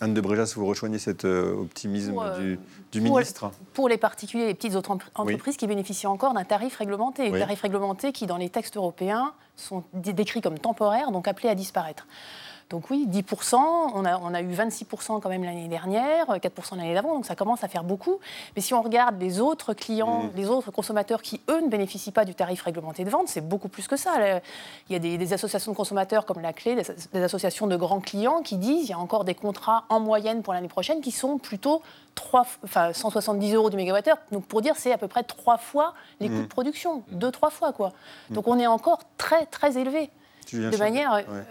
[0.00, 2.14] Anne de Bréjas, vous rejoignez cet euh, optimisme
[2.92, 3.50] du, ministre?
[3.72, 7.34] pour, les particuliers, les petites entreprises qui bénéficient encore d'un tarif réglementé.
[7.34, 11.54] Un tarif réglementé qui, dans les textes européens, sont décrits comme temporaires, donc appelés à
[11.54, 12.06] disparaître.
[12.68, 13.54] Donc oui, 10%,
[13.94, 17.36] on a, on a eu 26% quand même l'année dernière, 4% l'année d'avant, donc ça
[17.36, 18.18] commence à faire beaucoup.
[18.56, 20.30] Mais si on regarde les autres clients, mmh.
[20.34, 23.68] les autres consommateurs qui, eux, ne bénéficient pas du tarif réglementé de vente, c'est beaucoup
[23.68, 24.40] plus que ça.
[24.88, 26.76] Il y a des, associations de consommateurs comme la Clé,
[27.12, 30.42] des, associations de grands clients qui disent qu'il y a encore des contrats en moyenne
[30.42, 31.82] pour l'année prochaine qui sont plutôt
[32.16, 34.18] 3, enfin, 170 euros du mégawattheure.
[34.32, 36.48] Donc pour dire, c'est à peu près trois fois les coûts de mmh.
[36.48, 37.92] production, deux, trois fois quoi.
[38.30, 38.34] Mmh.
[38.34, 40.10] Donc on est encore très, très élevé.
[40.52, 41.42] De manière, euh,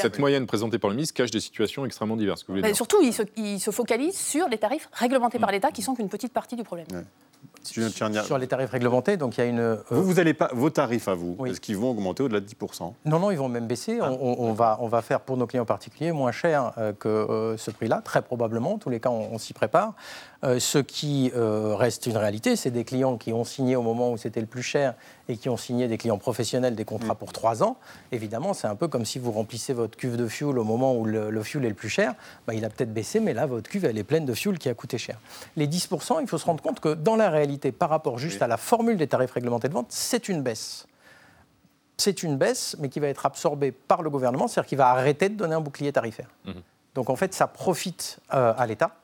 [0.00, 2.44] cette moyenne, présentée par le ministre cache des situations extrêmement diverses.
[2.74, 2.98] surtout,
[3.36, 5.52] il se, focalise sur les tarifs réglementés par mm.
[5.52, 6.86] l'État, qui sont qu'une petite partie du problème.
[8.24, 9.58] Sur les tarifs réglementés, donc il y a une.
[9.58, 12.46] Euh, vous, vous allez pas vos tarifs à vous, est-ce qu'ils vont augmenter au-delà de
[12.46, 12.56] 10
[13.04, 13.98] Non, non, ils vont même baisser.
[14.00, 14.10] Ah.
[14.12, 17.70] On, va, on va faire pour nos clients particuliers moins cher euh, que euh, ce
[17.70, 18.74] prix-là, très probablement.
[18.74, 19.94] En tous les cas, on, s'y prépare.
[20.42, 24.40] ce qui reste une réalité, c'est des clients qui ont signé au moment où c'était
[24.40, 24.94] le plus cher
[25.28, 27.18] et qui ont signé des clients professionnels des contrats mm.
[27.18, 27.76] pour trois ans.
[28.12, 31.04] Évidemment, c'est un peu comme si vous remplissez votre cuve de fuel au moment où
[31.04, 32.14] le, fuel est le plus cher.
[32.46, 34.68] Bah, il a peut-être baissé, mais là, votre cuve, elle est pleine de fuel qui
[34.68, 35.18] a coûté cher.
[35.56, 38.46] Les 10% il faut se rendre compte que dans la réalité par rapport juste à
[38.46, 40.86] la formule des tarifs réglementés de vente, c'est une baisse.
[41.96, 45.28] C'est une baisse, mais qui va être absorbée par le gouvernement, c'est-à-dire qu'il va arrêter
[45.28, 46.28] de donner un bouclier tarifaire.
[46.44, 46.52] Mmh.
[46.94, 48.96] Donc en fait, ça profite euh, à l'État.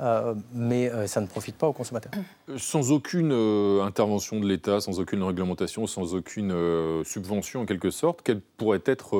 [0.00, 2.12] Euh, mais euh, ça ne profite pas aux consommateurs.
[2.56, 3.32] Sans aucune
[3.82, 6.54] intervention de l'État, sans aucune réglementation, sans aucune
[7.04, 9.16] subvention en quelque sorte, quelle pourrait être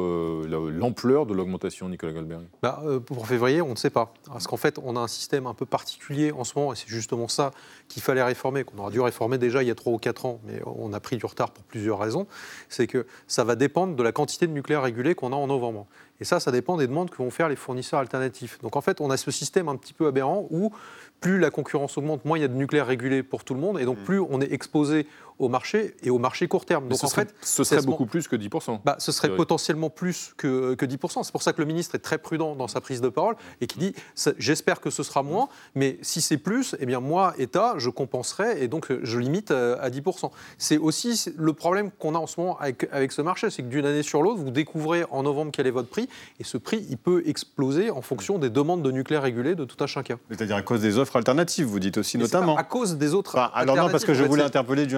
[0.47, 2.43] l'ampleur de l'augmentation, Nicolas Goldberg?
[2.62, 4.12] Bah, Pour février, on ne sait pas.
[4.27, 6.88] Parce qu'en fait, on a un système un peu particulier en ce moment, et c'est
[6.88, 7.51] justement ça
[7.88, 10.41] qu'il fallait réformer, qu'on aurait dû réformer déjà il y a 3 ou 4 ans,
[10.45, 12.27] mais on a pris du retard pour plusieurs raisons,
[12.69, 15.87] c'est que ça va dépendre de la quantité de nucléaire régulé qu'on a en novembre.
[16.20, 18.59] Et ça, ça dépend des demandes que vont faire les fournisseurs alternatifs.
[18.61, 20.72] Donc en fait, on a ce système un petit peu aberrant où
[21.20, 23.78] plus la concurrence augmente, moins il y a de nucléaire régulé pour tout le monde,
[23.78, 24.04] et donc mmh.
[24.04, 25.07] plus on est exposé
[25.38, 26.88] au marché et au marché court terme.
[26.88, 28.81] Donc ce en serait, fait, ce serait beaucoup plus que 10%.
[28.85, 31.22] Bah, ce serait potentiellement plus que, que 10%.
[31.22, 33.66] C'est pour ça que le ministre est très prudent dans sa prise de parole et
[33.66, 33.94] qui dit
[34.38, 38.62] j'espère que ce sera moins, mais si c'est plus, eh bien moi, État, je compenserai
[38.62, 40.31] et donc je limite euh, à 10%.
[40.59, 43.68] C'est aussi le problème qu'on a en ce moment avec, avec ce marché, c'est que
[43.68, 46.09] d'une année sur l'autre, vous découvrez en novembre quel est votre prix
[46.40, 49.83] et ce prix, il peut exploser en fonction des demandes de nucléaire régulé de tout
[49.83, 50.18] un chacun.
[50.31, 52.57] C'est-à-dire à cause des offres alternatives, vous dites aussi notamment.
[52.57, 53.37] À cause des autres.
[53.55, 54.97] alors non, parce que je voulais interpeller du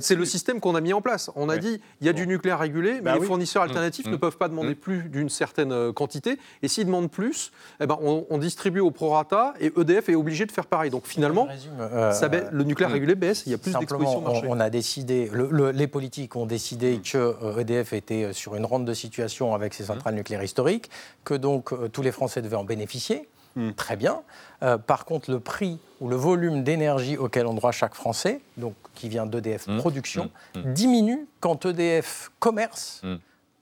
[0.00, 1.30] c'est le système qu'on a mis en place.
[1.36, 3.68] On a dit il y a du nucléaire régulé, mais bah les fournisseurs mmh.
[3.68, 4.18] alternatifs ne mmh.
[4.18, 4.76] peuvent pas demander mmh.
[4.76, 6.38] plus d'une certaine euh, quantité.
[6.62, 10.52] Et s'ils demandent plus, eh ben, on, distribue au prorata et EDF est obligé de
[10.52, 10.90] faire pareil.
[10.90, 11.46] Donc finalement,
[11.78, 14.46] euh, le nucléaire régulé baisse, il y a plus d'exposition marché.
[14.48, 15.30] On, a décidé,
[15.74, 19.74] les politiques ont décidé que EDF euh, e était sur une rente de situation avec
[19.74, 20.90] ses centrales nucléaires historiques,
[21.24, 23.28] que donc tous les Français devaient en bénéficier.
[23.76, 24.22] Très bien.
[24.86, 29.08] par contre, le prix ou le volume d'énergie auquel on droit chaque Français, donc qui
[29.08, 29.78] vient d'EDF mmh.
[29.78, 30.30] Production.
[30.54, 30.72] Mmh.
[30.72, 33.02] diminue quand EDF Commerce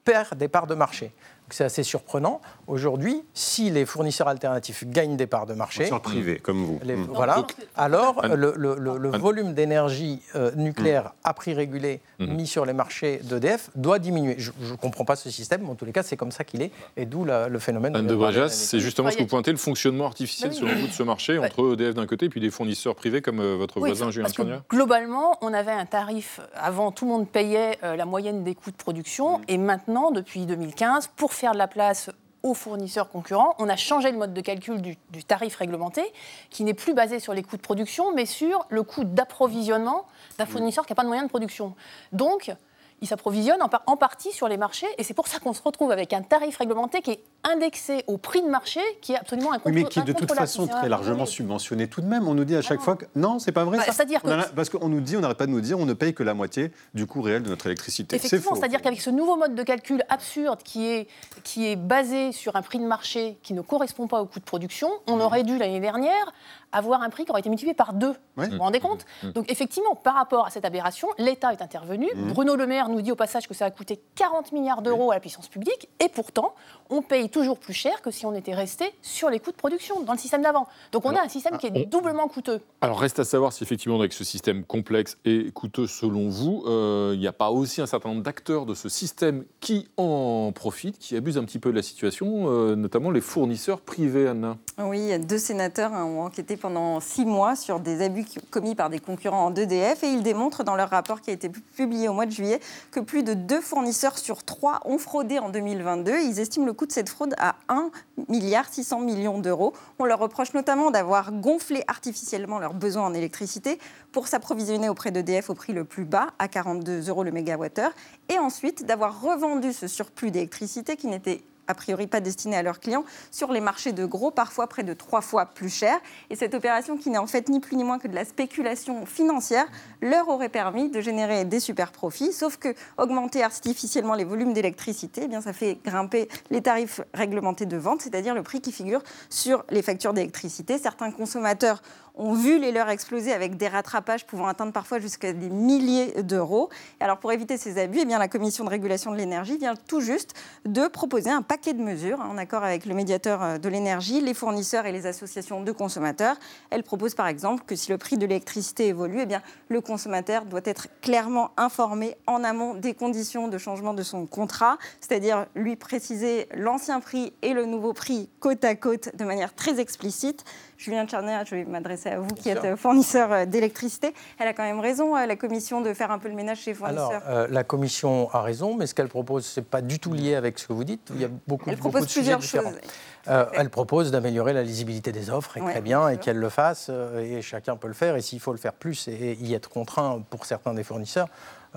[0.05, 1.13] perd des parts de marché.
[1.51, 2.41] C'est assez surprenant.
[2.69, 5.87] Aujourd'hui, si les fournisseurs alternatifs gagnent des parts de marché.
[5.87, 6.79] Fournisseurs privés, comme vous.
[7.15, 7.47] Voilà.
[7.77, 13.99] alors, le, volume d'énergie euh, nucléaire à prix régulé mis sur les marchés d'EDF doit
[13.99, 14.37] diminuer.
[14.39, 16.61] Je ne comprends pas ce système, mais en tous les cas, c'est comme ça qu'il
[16.61, 16.71] est.
[16.97, 17.97] Et d'où le phénomène.
[17.97, 20.93] Anne de Brajas, c'est justement ce que vous pointez, le fonctionnement artificiel, selon vous, de
[20.93, 24.11] ce marché, entre EDF d'un côté et puis des fournisseurs privés comme euh, votre voisin
[24.11, 26.41] Julien Sagna Globalement, on avait un tarif.
[26.55, 29.41] Avant, tout le monde payait euh, la moyenne des coûts de production.
[29.49, 32.11] Et maintenant, depuis 2015, pour faire de la place
[32.43, 33.55] aux fournisseurs concurrents.
[33.59, 36.03] On a changé le mode de calcul du, tarif réglementé,
[36.51, 40.07] qui n'est plus basé sur les coûts de production, mais sur le coût d'approvisionnement
[40.39, 41.75] d'un fournisseur qui n'a pas de moyens de production.
[42.13, 42.53] Donc,
[43.01, 44.87] il s'approvisionne en, partie sur les marchés.
[44.99, 48.19] Et c'est pour ça qu'on se retrouve avec un tarif réglementé qui est indexé au
[48.19, 49.83] prix de marché, qui est absolument incontrôlable.
[49.83, 52.27] mais qui est de toute façon très largement subventionné tout de même.
[52.27, 53.79] On nous dit à chaque fois que non, c'est pas vrai.
[53.79, 54.21] Bah, c'est-à-dire
[54.55, 56.35] Parce qu'on nous dit, on n'arrête pas de nous dire, on ne paye que la
[56.35, 58.17] moitié du coût réel de notre électricité.
[58.17, 61.09] Effectivement, c'est-à-dire qu'avec ce nouveau mode de calcul absurde qui est,
[61.45, 64.45] qui est basé sur un prix de marché qui ne correspond pas au coût de
[64.45, 65.21] production, on mmh.
[65.21, 66.33] aurait dû l'année dernière
[66.73, 68.15] avoir un prix qui aurait été multiplié par deux.
[68.37, 69.29] Vous vous rendez compte mmh.
[69.29, 69.33] Mmh.
[69.33, 72.09] Donc effectivement, par rapport à cette aberration, l'État est intervenu.
[72.15, 75.15] Bruno Le Maire nous dit au passage que ça a coûté 40 milliards d'euros à
[75.15, 76.55] la puissance publique, et pourtant,
[76.91, 80.03] on paye toujours plus cher que si on était resté sur les coûts de production
[80.03, 80.67] dans le système d'avant.
[80.93, 82.61] Donc on a un système qui est doublement coûteux.
[82.81, 87.13] Alors reste à savoir si effectivement avec ce système complexe et coûteux selon vous, euh,
[87.15, 90.99] il n'y a pas aussi un certain nombre d'acteurs de ce système qui en profitent,
[90.99, 95.19] qui abusent un petit peu de la situation, euh, notamment les fournisseurs privés, Anna Oui,
[95.19, 99.47] deux sénateurs hein, ont enquêté pendant six mois sur des abus commis par des concurrents
[99.47, 102.31] en EDF et ils démontrent dans leur rapport qui a été publié au mois de
[102.31, 102.61] juillet
[102.93, 106.21] que plus de deux fournisseurs sur trois ont fraudé en 2022.
[106.21, 107.91] Ils estiment le coût de cette fraude à 1
[108.29, 109.73] milliard 600 millions d'euros.
[109.99, 113.81] On leur reproche notamment d'avoir gonflé artificiellement leurs besoins en électricité
[114.13, 117.91] pour s'approvisionner auprès d'EDF au prix le plus bas, à 42 euros le mégawattheure,
[118.29, 122.81] et ensuite d'avoir revendu ce surplus d'électricité qui n'était a priori pas destinés à leurs
[122.81, 125.99] clients, sur les marchés de gros, parfois près de trois fois plus cher.
[126.31, 129.07] Et cette opération, qui n'est en fait ni plus ni moins que de la spéculation
[129.07, 129.67] financière,
[130.01, 132.33] leur aurait permis de générer des super profits.
[132.33, 137.67] Sauf que augmenter artificiellement les volumes d'électricité, eh bien ça fait grimper les tarifs réglementés
[137.67, 140.79] de vente, c'est-à-dire le prix qui figure sur les factures d'électricité.
[140.79, 141.83] Certains consommateurs
[142.19, 146.69] ont vu les leurs exploser avec des rattrapages pouvant atteindre parfois jusqu'à des milliers d'euros.
[147.01, 150.01] Alors pour éviter ces abus, eh bien, la Commission de régulation de l'énergie vient tout
[150.01, 153.69] juste de proposer un paquet de mesures hein, en accord avec le médiateur euh, de
[153.69, 156.37] l'énergie, les fournisseurs et les associations de consommateurs.
[156.71, 160.45] Elle propose par exemple que si le prix de l'électricité évolue, eh bien, le consommateur
[160.45, 165.77] doit être clairement informé en amont des conditions de changement de son contrat, c'est-à-dire lui
[165.77, 170.45] préciser l'ancien prix et le nouveau prix côte à côte de manière très explicite.
[170.77, 174.15] Julien Tchernia, je vais m'adresser vous qui êtes fournisseur euh, d'électricité.
[174.39, 176.71] Elle a quand même raison, euh, la Commission, de faire un peu le ménage chez
[176.71, 177.09] les fournisseurs.
[177.09, 180.13] Alors, euh, la Commission a raison, mais ce qu'elle propose, ce n'est pas du tout
[180.13, 181.11] lié avec ce que vous dites.
[181.15, 183.49] Il y a beaucoup, elle beaucoup propose de plusieurs sujets choses.
[183.53, 187.43] elle propose d'améliorer la lisibilité des offres, et très bien, et qu'elle le fasse, et
[187.43, 190.47] chacun peut le faire, et s'il faut le faire plus et y être contraint pour
[190.47, 191.29] certains des fournisseurs,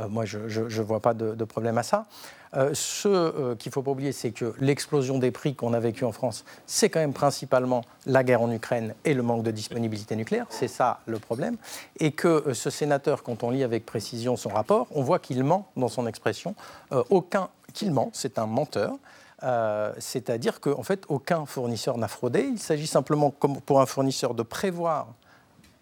[0.09, 2.05] moi, je ne vois pas de, de, problème à ça.
[2.55, 6.03] Euh, ce euh, qu'il faut pas oublier, c'est que l'explosion des prix qu'on a vécu
[6.03, 10.15] en France, c'est quand même principalement la guerre en Ukraine et le manque de disponibilité
[10.15, 10.47] nucléaire.
[10.49, 11.55] C'est ça le problème.
[11.99, 15.43] Et que euh, ce sénateur, quand on lit avec précision son rapport, on voit qu'il
[15.43, 16.55] ment dans son expression.
[17.09, 18.95] aucun qu'il ment, c'est un menteur.
[19.97, 22.41] C'est-à-dire qu'en fait, aucun fournisseur n'a fraudé.
[22.41, 25.07] Il s'agit simplement, pour un fournisseur, de prévoir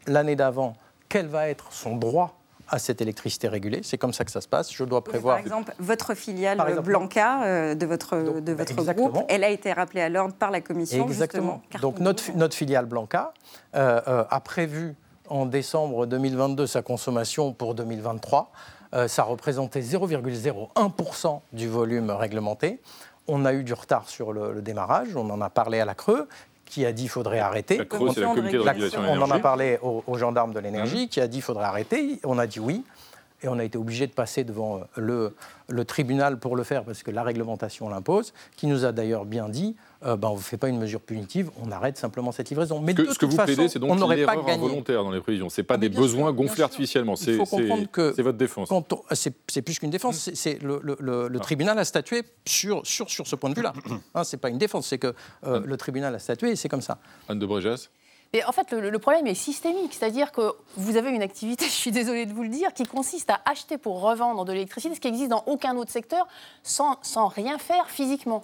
[0.08, 0.76] l'année d'avant
[1.10, 2.39] quel va être son droit
[2.70, 3.82] à cette électricité régulée.
[3.84, 4.72] C'est comme ça que ça se passe.
[4.72, 5.38] Je dois prévoir.
[5.38, 10.02] Par exemple, votre filiale Blanca euh, de votre, de votre groupe, elle a été rappelée
[10.02, 11.06] à l'ordre par la Commission.
[11.06, 11.62] Exactement.
[11.82, 13.34] Donc notre, notre filiale Blanca
[13.76, 14.96] euh, euh, a prévu
[15.28, 18.52] en décembre 2022 sa consommation pour 2023.
[19.08, 22.82] ça représentait 0,01% du volume réglementé.
[23.28, 25.94] On a eu du retard sur le, le, démarrage, on en a parlé à la
[25.94, 26.28] Creux
[26.70, 27.78] qui a dit qu'il faudrait arrêter.
[27.78, 31.10] La c'est la comité de régulation On en a parlé aux, gendarmes de l'énergie, mmh.
[31.10, 32.20] qui a dit qu'il faudrait arrêter.
[32.24, 32.86] On a dit oui.
[33.42, 35.34] Et on a été obligé de passer devant le,
[35.70, 39.48] le, tribunal pour le faire, parce que la réglementation l'impose, qui nous a d'ailleurs bien
[39.48, 42.80] dit euh, ben, on ne fait pas une mesure punitive, on arrête simplement cette livraison.
[42.80, 45.50] Mais ce que, vous plaidez, c'est donc l'erreur involontaire dans les prévisions.
[45.50, 47.16] Ce n'est pas des besoins gonflés artificiellement.
[47.16, 48.70] C'est votre défense.
[49.48, 50.30] C'est plus qu'une défense.
[50.34, 51.40] C'est le, le, ah.
[51.40, 53.74] tribunal a statué sur, sur, sur ce point de vue-là.
[54.16, 55.14] Hein, ce n'est pas une défense, c'est que
[55.46, 56.98] euh, le tribunal a statué et c'est comme ça.
[57.28, 57.90] Anne de Bréjas
[58.32, 61.92] et en fait, le, problème est systémique, c'est-à-dire que vous avez une activité, je suis
[61.92, 65.08] désolée de vous le dire, qui consiste à acheter pour revendre de l'électricité, ce qui
[65.08, 66.28] existe dans aucun autre secteur,
[66.62, 68.44] sans, sans rien faire physiquement.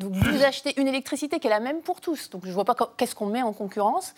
[0.00, 2.30] Donc vous achetez une électricité qui est la même pour tous.
[2.30, 4.14] Donc je ne vois pas qu'est-ce qu'on met en concurrence.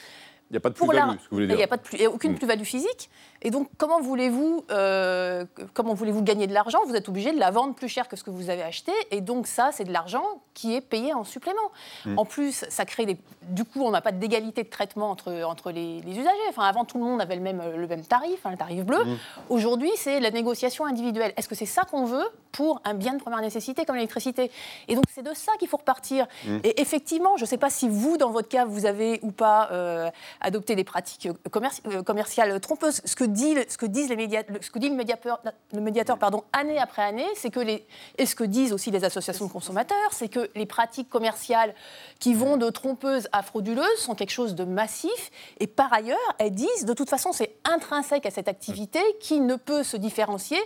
[0.50, 1.54] Il n'y a pas de plus-value, ce que vous voulez dire.
[1.56, 2.36] Il n'y a, pas de aucune hmm.
[2.36, 3.10] plus-value physique.
[3.42, 6.78] Et donc, comment voulez-vous euh, comment voulez-vous gagner de l'argent?
[6.86, 8.92] Vous êtes obligé de la vendre plus cher que ce que vous avez acheté.
[9.10, 10.24] Et donc, ça, c'est de l'argent
[10.54, 11.72] qui est payé en supplément.
[12.04, 12.18] Hmm.
[12.18, 13.16] En plus, ça crée des.
[13.42, 16.48] Du coup, on n'a pas d'égalité de traitement entre, entre les, usagers.
[16.48, 19.04] Enfin, avant, tout le monde avait le même, le même tarif, hein, le tarif bleu.
[19.04, 19.16] Hmm.
[19.48, 21.32] Aujourd'hui, c'est la négociation individuelle.
[21.36, 24.52] Est-ce que c'est ça qu'on veut pour un bien de première nécessité comme l'électricité?
[24.86, 26.26] Et donc, c'est de ça qu'il faut repartir.
[26.46, 26.58] Hmm.
[26.62, 29.68] Et effectivement, je ne sais pas si vous, dans votre cas, vous avez ou pas
[29.72, 33.00] euh, adopté des pratiques euh, commerciales trompeuses.
[33.04, 34.28] Ce que ce que disent les
[34.60, 35.40] ce que dit le médiateur,
[35.72, 39.46] le médiateur pardon, année après année, c'est que et ce que disent aussi les associations
[39.46, 41.74] de consommateurs, c'est que les pratiques commerciales
[42.18, 45.30] qui vont de trompeuses à frauduleuses sont quelque chose de massif.
[45.60, 49.56] Et par ailleurs, elles disent, de toute façon, c'est intrinsèque à cette activité qui ne
[49.56, 50.58] peut se différencier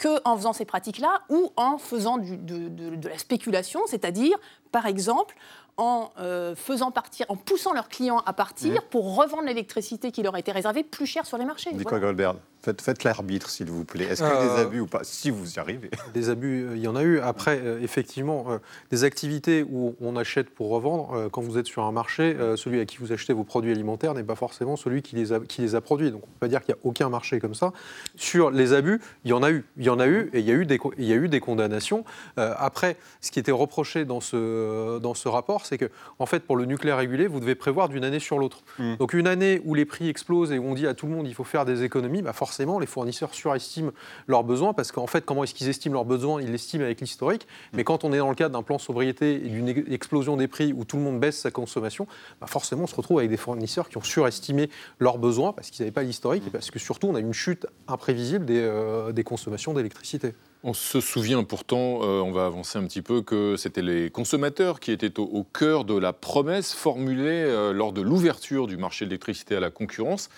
[0.00, 4.36] qu'en faisant ces pratiques-là ou en faisant de, la spéculation, c'est-à-dire,
[4.72, 5.34] par exemple,
[5.76, 10.34] en euh, faisant partir, en poussant leurs clients à partir pour revendre l'électricité qui leur
[10.34, 11.70] a été réservée plus cher sur les marchés.
[11.84, 12.36] Quoi, Goldberg
[12.74, 14.04] Faites, l'arbitre, s'il vous plaît.
[14.04, 15.90] Est-ce qu'il y a des euh, abus ou pas Si vous y arrivez?
[16.14, 17.20] Des abus, il y en a eu.
[17.20, 18.46] Après, effectivement,
[18.90, 22.84] des activités où on achète pour revendre, quand vous êtes sur un marché, celui à
[22.84, 25.74] qui vous achetez vos produits alimentaires n'est pas forcément celui qui les a, qui les
[25.74, 26.10] a produits.
[26.10, 27.72] Donc on ne peut pas dire qu'il n'y a aucun marché comme ça.
[28.16, 29.64] Sur les abus, il y en a eu.
[29.76, 31.28] Il y en a eu et il y a eu des, il y a eu
[31.28, 32.04] des condamnations.
[32.36, 36.56] après, ce qui était reproché dans ce, dans ce rapport, c'est que, en fait, pour
[36.56, 38.62] le nucléaire régulé, vous devez prévoir d'une année sur l'autre.
[38.78, 38.96] Mmh.
[38.96, 41.26] Donc une année où les prix explosent et où on dit à tout le monde
[41.26, 43.92] il faut faire des économies, bah forcément les fournisseurs surestiment
[44.26, 46.40] leurs besoins parce qu'en fait comment est-ce qu'ils estiment leurs besoins?
[46.40, 47.46] Ils l'estiment avec l'historique.
[47.72, 50.72] Mais quand on est dans le cadre d'un plan sobriété et d'une explosion des prix
[50.72, 52.06] où tout le monde baisse sa consommation,
[52.40, 55.82] bah forcément on se retrouve avec des fournisseurs qui ont surestimé leurs besoins parce qu'ils
[55.82, 59.24] n'avaient pas l'historique et parce que surtout on a une chute imprévisible des, euh, des
[59.24, 60.34] consommations d'électricité.
[60.68, 64.80] On se souvient pourtant, euh, on va avancer un petit peu, que c'était les consommateurs
[64.80, 69.10] qui étaient au, cœur de la promesse formulée euh, lors de l'ouverture du marché de
[69.10, 70.28] l'électricité à la concurrence,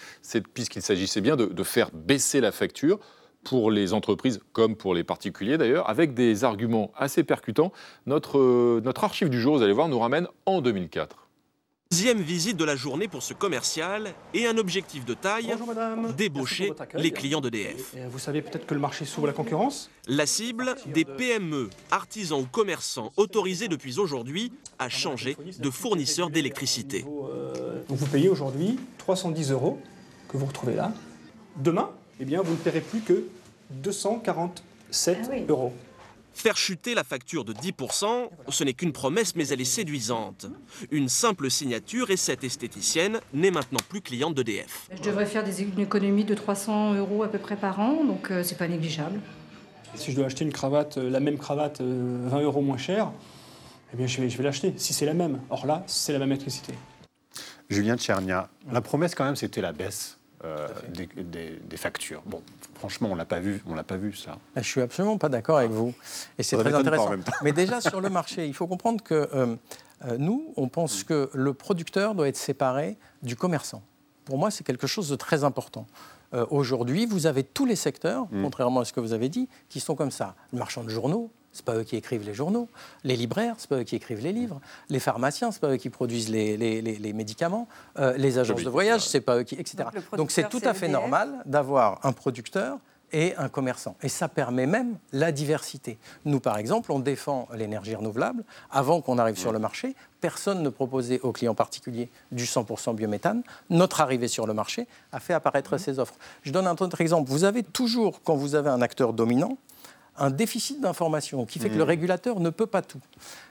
[0.52, 3.00] puisqu'il s'agissait bien de, faire baisser la facture
[3.42, 7.72] pour les entreprises comme pour les particuliers d'ailleurs, avec des arguments assez percutants.
[8.04, 11.27] Notre, euh, notre archive du jour, vous allez voir, nous ramène en 2004.
[11.90, 15.54] Deuxième visite de la journée pour ce commercial et un objectif de taille,
[16.18, 17.94] débaucher les clients d'EDF.
[18.10, 22.42] Vous savez peut-être que le marché s'ouvre à la concurrence La cible, des PME, artisans
[22.42, 27.06] ou commerçants autorisés depuis aujourd'hui à changer de fournisseur d'électricité.
[27.08, 29.80] Euh, vous payez aujourd'hui 310 euros
[30.28, 30.92] que vous retrouvez là.
[31.56, 33.24] Demain, eh bien, vous ne paierez plus que
[33.70, 35.72] 247 ah euros.
[36.38, 40.46] Faire chuter la facture de 10%, ce n'est qu'une promesse, mais elle est séduisante.
[40.92, 44.88] Une simple signature et cette esthéticienne n'est maintenant plus cliente d'EDF.
[44.96, 48.30] Je devrais faire des, une économie de 300 euros à peu près par an, donc
[48.30, 49.18] euh, c'est pas négligeable.
[49.96, 53.10] Si je dois acheter une cravate, euh, la même cravate, 20 euh, euros moins chère,
[53.92, 55.40] eh bien je vais, je vais l'acheter, si c'est la même.
[55.50, 56.72] Or là, c'est la même électricité.
[57.68, 60.17] Julien Tchernia, la promesse quand même, c'était la baisse
[60.94, 62.22] des, des, factures.
[62.26, 62.42] Bon,
[62.78, 64.38] Franchement, on l'a pas vu, on l'a pas vu ça.
[64.54, 65.92] Je suis absolument pas d'accord avec vous,
[66.38, 67.10] et c'est très intéressant.
[67.42, 69.56] Mais déjà sur le marché, il faut comprendre que euh,
[70.04, 73.82] euh, nous, on pense que le producteur doit être séparé du commerçant.
[74.24, 75.88] Pour moi, c'est quelque chose de très important.
[76.34, 78.42] Euh, aujourd'hui, vous avez tous les secteurs, mm.
[78.44, 80.36] contrairement à ce que vous avez dit, qui sont comme ça.
[80.52, 82.68] Le marchand de journaux, c'est pas eux qui écrivent les journaux.
[83.02, 84.60] Les libraires, c'est pas eux qui écrivent les livres.
[84.88, 87.66] Les pharmaciens, c'est pas eux qui produisent les, les, médicaments.
[87.98, 89.88] Euh, les agences de voyage, c'est pas eux qui, etc.
[90.16, 92.78] Donc c'est tout à fait normal d'avoir un producteur
[93.12, 93.96] et un commerçant.
[94.02, 95.98] Et ça permet même la diversité.
[96.24, 98.44] Nous, par exemple, on défend l'énergie renouvelable.
[98.70, 103.42] Avant qu'on arrive sur le marché, personne ne proposait aux clients particuliers du 100% biométhane.
[103.70, 106.14] Notre arrivée sur le marché a fait apparaître ces offres.
[106.42, 107.30] Je donne un autre exemple.
[107.30, 109.58] Vous avez toujours, quand vous avez un acteur dominant,
[110.18, 111.88] un déficit d'information qui fait que le mmh.
[111.88, 113.00] régulateur ne peut pas tout.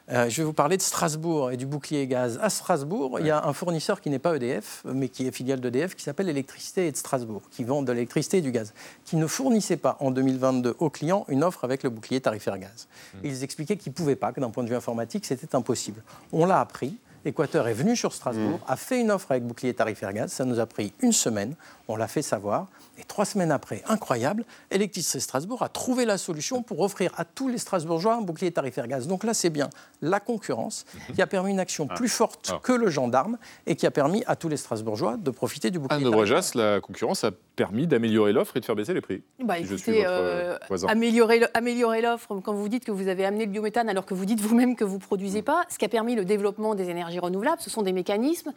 [0.10, 2.40] Euh, je vais vous parler de Strasbourg et du bouclier gaz.
[2.42, 5.60] À Strasbourg, il y a un fournisseur qui n'est pas EDF, mais qui est filiale
[5.60, 9.18] d'EDF, qui s'appelle Électricité et de Strasbourg, qui vend de l'électricité et du gaz, qui
[9.18, 12.88] ne fournissait pas en 2022 aux clients une offre avec le bouclier tarifaire gaz.
[13.16, 13.18] Mmh.
[13.26, 16.02] Ils expliquaient qu'ils ne pouvaient pas, que d'un point de vue informatique, c'était impossible.
[16.32, 16.98] On l'a appris.
[17.26, 18.72] Équateur est venu sur Strasbourg, mmh.
[18.72, 20.32] a fait une offre avec bouclier tarifaire gaz.
[20.32, 21.56] Ça nous a pris une semaine.
[21.90, 22.68] On l'a fait savoir.
[23.00, 27.48] Et trois semaines après, incroyable, Électricité Strasbourg a trouvé la solution pour offrir à tous
[27.48, 29.08] les Strasbourgeois un bouclier tarifaire gaz.
[29.08, 29.70] Donc là, c'est bien
[30.02, 31.94] la concurrence qui a permis une action ah.
[31.94, 32.60] plus forte ah.
[32.62, 35.98] que le gendarme et qui a permis à tous les Strasbourgeois de profiter du bouclier
[35.98, 39.22] Anne tarifaire de la concurrence a permis d'améliorer l'offre et de faire baisser les prix.
[39.44, 40.58] Bah, écoutez, euh,
[40.88, 44.40] améliorer l'offre, quand vous dites que vous avez amené le biométhane alors que vous dites
[44.42, 45.46] vous-même que vous ne produisez mm.
[45.46, 48.54] pas, ce qui a permis le développement des énergies renouvelables, ce sont des mécanismes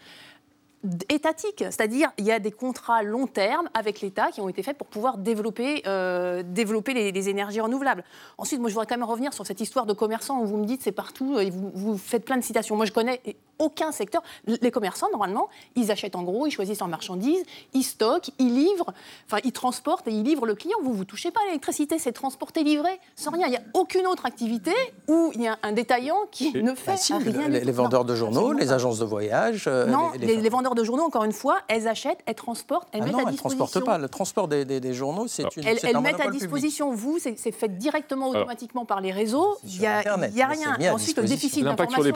[1.08, 4.78] étatique, c'est-à-dire il y a des contrats long terme avec l'État qui ont été faits
[4.78, 8.02] pour pouvoir développer, euh, développer les, énergies renouvelables.
[8.38, 10.64] Ensuite, moi je voudrais quand même revenir sur cette histoire de commerçants où vous me
[10.64, 12.76] dites c'est partout et vous, vous, faites plein de citations.
[12.76, 13.20] Moi je connais
[13.60, 14.22] aucun secteur.
[14.46, 17.44] Les commerçants, normalement, ils achètent en gros, ils choisissent leurs marchandises,
[17.74, 18.92] ils stockent, ils livrent,
[19.26, 20.78] enfin ils transportent et ils livrent le client.
[20.82, 23.46] Vous, vous touchez pas à l'électricité, c'est transporter, livrer, sans rien.
[23.46, 24.72] Il n'y a aucune autre activité
[25.08, 27.48] où il y a un détaillant qui ne fait bah, rien.
[27.48, 29.64] Les, vendeurs de journaux, les agences de voyage.
[29.66, 33.06] Euh, non, les, vendeurs de journaux, encore une fois, elles achètent, elles transportent, elles ah
[33.06, 33.50] mettent à disposition.
[33.50, 33.98] Elles ne transportent pas.
[33.98, 35.66] Le transport des, journaux, c'est une.
[35.66, 36.92] Elles, elles mettent à disposition.
[36.92, 39.56] Vous, c'est fait directement, automatiquement par les réseaux.
[39.64, 40.94] Il n'y a, a, rien.
[40.94, 42.12] Ensuite, le déficit d'information.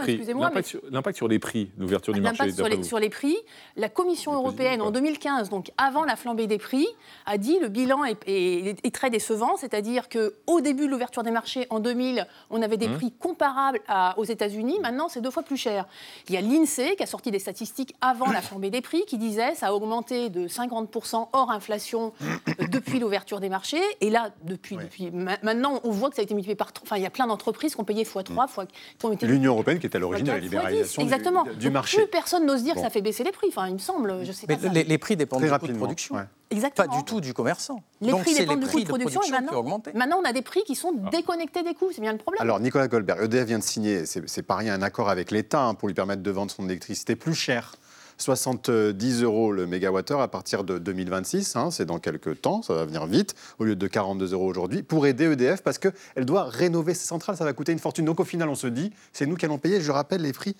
[0.90, 3.36] L'impact sur les prix l'ouverture du marché sur les, sur les, prix.
[3.76, 6.86] La Commission européenne, en 2015, donc avant la flambée des prix,
[7.26, 11.80] a dit le bilan est, très décevant, c'est-à-dire qu'au début de l'ouverture des marchés, en
[11.80, 12.94] 2000, on avait des mmh.
[12.94, 13.80] prix comparables
[14.16, 14.78] aux États-Unis.
[14.80, 15.86] Maintenant, c'est deux fois plus cher.
[16.28, 19.18] Il y a l'INSEE qui a sorti des statistiques avant la flambée des prix qui
[19.18, 23.82] disait ça a augmenté de 50% hors inflation euh, depuis l'ouverture des marchés.
[24.00, 26.70] Et là, depuis, depuis maintenant, on voit que ça a été multiplié par.
[26.82, 28.66] Enfin, il y a plein d'entreprises qui ont payé x3,
[29.02, 29.22] x.
[29.22, 31.02] L'Union européenne qui est à l'origine de la libéralisation.
[31.02, 31.23] Exactement.
[31.30, 31.58] Exactement.
[31.58, 31.96] du marché.
[31.98, 32.80] Plus personne n'ose dire Bon.
[32.80, 33.48] que ça fait baisser les prix.
[33.48, 34.24] Enfin, il me semble.
[34.24, 34.68] Je sais Mais pas.
[34.68, 36.14] les, les prix dépendent Très du coût de production.
[36.16, 36.22] ouais.
[36.50, 36.86] Exactement.
[36.88, 37.82] Pas du tout du commerçant.
[38.00, 39.90] Les Donc, prix dépendent les du coût de production, et qui ont maintenant, augmenté.
[39.94, 41.10] maintenant, on a des prix qui sont Ah.
[41.10, 41.88] déconnectés des coûts.
[41.92, 42.40] C'est bien le problème.
[42.42, 45.62] Alors, Nicolas Goldberg, EDF vient de signer, c'est c'est pas rien, un accord avec l'État
[45.64, 47.74] hein, pour lui permettre de vendre son électricité plus cher.
[48.16, 52.84] 70 euros le mégawattheure à partir de 2026, hein, c'est dans quelques temps, ça va
[52.84, 56.94] venir vite, au lieu de 42 euros aujourd'hui, pour aider EDF parce qu'elle doit rénover
[56.94, 58.04] ses centrales, ça va coûter une fortune.
[58.04, 59.80] Donc au final, on se dit, c'est nous qui allons payer.
[59.80, 60.54] Je rappelle, les prix,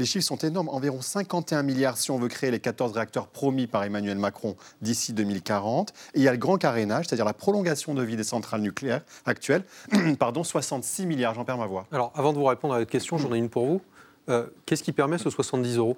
[0.00, 3.66] les chiffres sont énormes, environ 51 milliards si on veut créer les 14 réacteurs promis
[3.66, 5.90] par Emmanuel Macron d'ici 2040.
[6.14, 9.02] Et il y a le grand carénage, c'est-à-dire la prolongation de vie des centrales nucléaires
[9.26, 9.64] actuelles,
[10.18, 11.86] pardon, 66 milliards, j'en perds ma voix.
[11.92, 13.80] Alors, avant de vous répondre à votre question, j'en ai une pour vous.
[14.28, 15.96] Euh, Qu'est-ce qui permet ce 70 euros?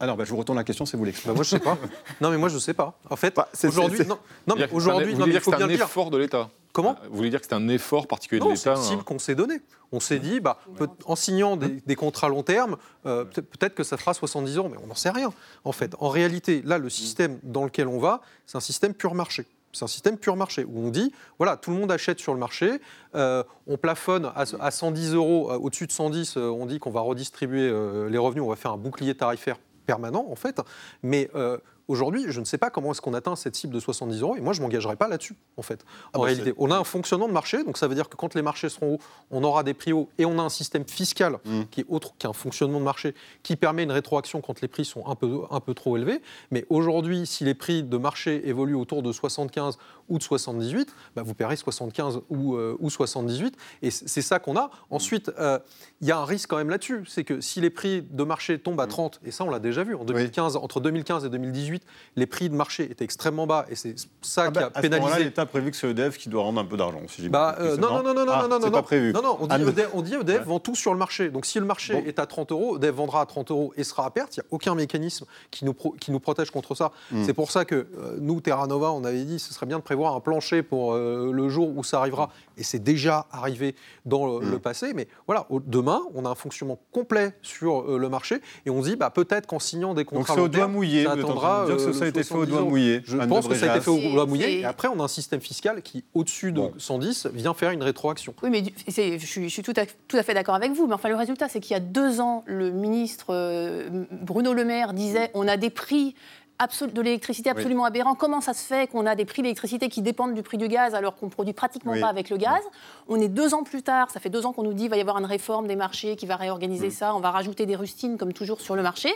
[0.00, 1.28] Alors, bah, je vous retourne la question, c'est vous l'expliquer.
[1.28, 1.78] Bah, moi, je sais pas.
[2.20, 2.98] Non, mais moi, je sais pas.
[3.10, 5.66] En fait, c'est- aujourd'hui, c'est- non, non, mais Vous aujourd'hui, dire il faut c'est bien
[5.66, 5.84] un le dire.
[5.84, 8.68] effort de l'État Comment Vous voulez dire que c'est un effort particulier de Non, c'est
[8.68, 9.60] l'État le cible hein qu'on s'est donné.
[9.92, 13.74] On s'est dit, bah, peut- en signant des, des contrats long terme, euh, peut- peut-être
[13.76, 15.32] que ça fera 70 euros, mais on n'en sait rien.
[15.64, 19.14] En fait, en réalité, là, le système dans lequel on va, c'est un système pur
[19.14, 19.46] marché.
[19.72, 22.40] C'est un système pur marché où on dit, voilà, tout le monde achète sur le
[22.40, 22.80] marché,
[23.14, 26.90] euh, on plafonne à, à 110 euros, euh, au-dessus de 110, euh, on dit qu'on
[26.90, 30.60] va redistribuer euh, les revenus, on va faire un bouclier tarifaire permanent, en fait.
[31.02, 31.58] Mais euh,
[31.88, 34.40] aujourd'hui, je ne sais pas comment est-ce qu'on atteint cette cible de 70 euros, et
[34.40, 35.84] moi, je ne m'engagerai pas là-dessus, en fait.
[36.12, 38.08] Ah en bah, réalité, c'est- on a un fonctionnement de marché, donc ça veut dire
[38.08, 38.98] que quand les marchés seront hauts,
[39.30, 41.62] on aura des prix hauts, et on a un système fiscal Mm.
[41.70, 45.06] qui est autre qu'un fonctionnement de marché, qui permet une rétroaction quand les prix sont
[45.06, 46.20] un peu, un peu trop élevés.
[46.50, 49.78] Mais aujourd'hui, si les prix de marché évoluent autour de 75
[50.08, 54.38] ou de 78, bah, vous paierez 75 ou, euh, ou 78, et c- c'est ça
[54.38, 54.70] qu'on a.
[54.90, 55.58] Ensuite, euh,
[56.00, 58.58] il y a un risque quand même là-dessus, c'est que si les prix de marché
[58.58, 61.73] tombent à 30, et ça on l'a déjà vu, en 2015, entre 2015 et 2018,
[62.16, 64.82] les prix de marché étaient extrêmement bas, et c'est ça qui a Ah bah, À
[64.82, 67.00] ce moment-là, pénalisé l'État a prévu que c'est EDF qui doit rendre un peu d'argent.
[67.08, 69.12] Si bah, euh, non, non, non, non, non, Ah, non, non, pas prévu.
[69.12, 71.30] non, non, on dit Ah, EDF, on dit EDF vend tout sur le marché.
[71.30, 74.06] Donc si le marché est à 30 euros, EDF vendra à 30 euros et sera
[74.06, 74.36] à perte.
[74.36, 76.92] Il n'y a aucun mécanisme qui nous, pro- qui nous protège contre ça.
[77.10, 77.24] Mm.
[77.24, 79.82] C'est pour ça que euh, nous, Terra Nova, on avait dit ce serait bien de
[79.84, 82.30] prévoir un plancher pour euh, le jour où ça arrivera.
[82.58, 83.74] Et c'est déjà arrivé
[84.04, 84.50] dans le, Mm.
[84.50, 84.92] le passé.
[84.94, 88.82] Mais voilà, au- demain, on a un fonctionnement complet sur euh, le marché et on
[88.82, 91.04] se dit bah, peut-être qu'en signant des Donc contrats c'est au doigt mouillé.
[91.04, 93.02] ça attendra, dire que euh, ça a été fait au 70 doigt mouillé.
[93.04, 94.60] Je Anne pense que ça a été fait au doigt mouillé.
[94.60, 98.34] Et après, on a un système fiscal qui, au-dessus de 110, vient faire une rétroaction.
[98.42, 100.86] Oui, mais je suis, je suis tout, à, tout à fait d'accord avec vous.
[100.86, 104.64] Mais enfin, le résultat, c'est qu'il y a deux ans, le ministre euh, Bruno Le
[104.64, 106.14] Maire disait on a des prix
[106.60, 108.14] de l'électricité absolument aberrants.
[108.14, 110.94] Comment ça se fait qu'on a des prix d'électricité qui dépendent du prix du gaz
[110.94, 112.00] alors qu'on produit pratiquement Oui.
[112.00, 112.62] pas avec le gaz
[113.08, 114.96] On est deux ans plus tard, ça fait deux ans qu'on nous dit qu'il va
[114.96, 118.16] y avoir une réforme des marchés qui va réorganiser ça, on va rajouter des rustines
[118.18, 119.12] comme toujours sur le marché.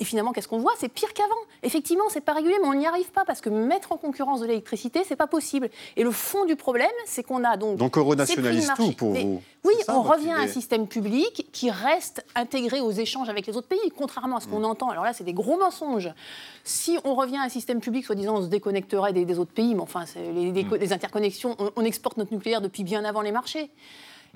[0.00, 0.72] Et finalement, qu'est-ce qu'on voit?
[0.78, 1.34] C'est pire qu'avant.
[1.64, 4.46] Effectivement, c'est pas régulier, mais on n'y arrive pas parce que mettre en concurrence de
[4.46, 5.70] l'électricité, c'est pas possible.
[5.96, 7.76] Et le fond du problème, c'est qu'on a donc.
[7.78, 8.90] Donc renationalise marché.
[8.90, 9.42] tout pour Mais vous.
[9.64, 13.56] Oui, ça, on revient à un système public qui reste intégré aux échanges avec les
[13.56, 14.50] autres pays, contrairement à ce Mm.
[14.50, 14.88] qu'on entend.
[14.90, 16.10] Alors là, c'est des gros mensonges.
[16.62, 19.74] Si on revient à un système public, soi-disant, on se déconnecterait des, des autres pays,
[19.74, 20.76] mais enfin, c'est les, les- Mm.
[20.76, 23.68] les interconnexions, on, on exporte notre nucléaire depuis bien avant les marchés.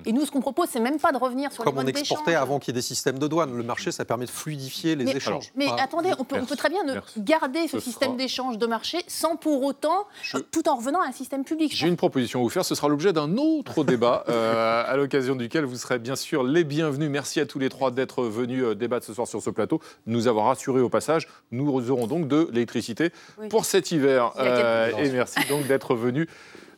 [0.06, 1.92] Et nous, ce qu'on propose, c'est même pas de revenir sur Comme les on modes
[1.94, 2.10] d'échange.
[2.12, 3.56] exportait avant qu'il y ait des systèmes de douane.
[3.56, 5.52] Le marché, ça permet de fluidifier les Mais, échanges.
[5.54, 6.80] mais attendez, on peut, on peut très bien
[7.18, 10.06] garder ce Ce système sera- d'échange de marché sans pour autant,
[10.50, 11.72] tout en revenant à un système public.
[11.74, 12.64] J'ai une proposition à vous faire.
[12.64, 16.64] Ce sera l'objet d'un autre débat, euh, à l'occasion duquel vous serez bien sûr les
[16.64, 17.10] bienvenus.
[17.10, 20.26] Merci à tous les trois d'être venus euh, débattre ce soir sur ce plateau, nous
[20.26, 21.28] avoir rassurés au passage.
[21.50, 23.48] Nous aurons donc de l'électricité Oui.
[23.48, 24.32] pour cet hiver.
[24.38, 26.26] Euh, et merci donc d'être venus.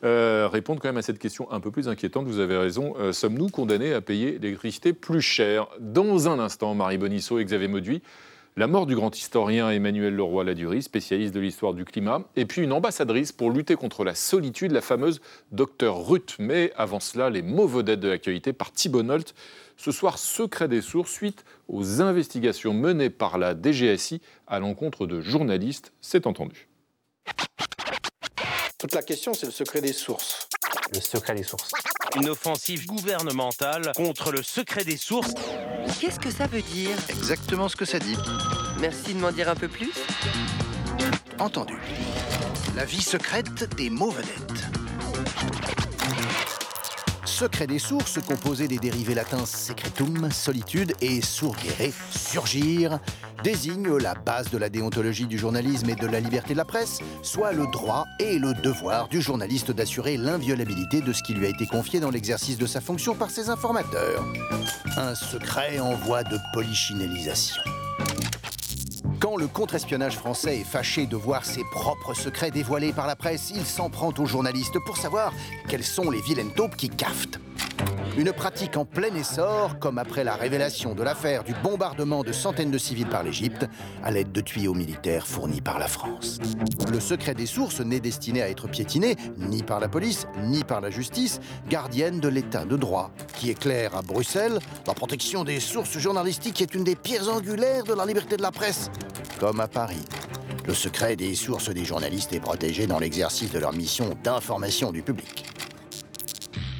[0.05, 2.27] Euh, répondre quand même à cette question un peu plus inquiétante.
[2.27, 2.93] Vous avez raison.
[2.99, 5.67] Euh, Sommes-nous condamnés à payer l'électricité plus cher?
[5.79, 8.01] Dans un instant, Marie Bonisseau et Xavier Mauduit.
[8.57, 12.71] La mort du grand historien Emmanuel Leroy-Ladurie, spécialiste de l'histoire du climat, et puis une
[12.71, 15.19] ambassadrice pour lutter contre la solitude, la fameuse
[15.51, 16.37] docteur Ruth.
[16.39, 19.35] Mais avant cela, les mots vedettes de l'actualité par Thibault Nolt.
[19.75, 25.19] Ce soir, secret des sources suite aux investigations menées par la DGSI à l'encontre de
[25.19, 26.69] journalistes, c'est entendu.
[28.77, 30.49] Toute la question, c'est le secret des sources.
[30.93, 31.71] Le secret des sources.
[32.17, 35.33] Une offensive gouvernementale contre le secret des sources.
[36.01, 38.17] Qu'est-ce que ça veut dire Exactement ce que ça dit.
[38.81, 39.93] Merci de m'en dire un peu plus.
[41.39, 41.77] Entendu.
[42.75, 44.65] La vie secrète des mots vedettes.
[47.35, 52.97] Secret des sources, composé des dérivés latins secretum, solitude, et surgere, surgir,
[53.43, 56.99] désigne la base de la déontologie du journalisme et de la liberté de la presse,
[57.23, 61.49] soit le droit et le devoir du journaliste d'assurer l'inviolabilité de ce qui lui a
[61.49, 64.23] été confié dans l'exercice de sa fonction par ses informateurs.
[64.95, 67.61] Un secret en voie de polichinellisation.
[69.19, 73.51] Quand le contre-espionnage français est fâché de voir ses propres secrets dévoilés par la presse,
[73.55, 75.31] il s'en prend aux journalistes pour savoir
[75.69, 77.39] quelles sont les vilaines taupes qui caftent.
[78.17, 82.71] Une pratique en plein essor, comme après la révélation de l'affaire du bombardement de centaines
[82.71, 83.67] de civils par l'Égypte,
[84.03, 86.39] à l'aide de tuyaux militaires fournis par la France.
[86.89, 90.79] Le secret des sources n'est destiné à être piétiné ni par la police, ni par
[90.79, 95.59] la justice, gardienne de l'état de droit, qui est clair à Bruxelles, la protection des
[95.59, 98.89] sources journalistiques est une des pierres angulaires de la liberté de la presse,
[99.39, 100.05] comme à Paris.
[100.65, 105.03] Le secret des sources des journalistes est protégé dans l'exercice de leur mission d'information du
[105.03, 105.45] public.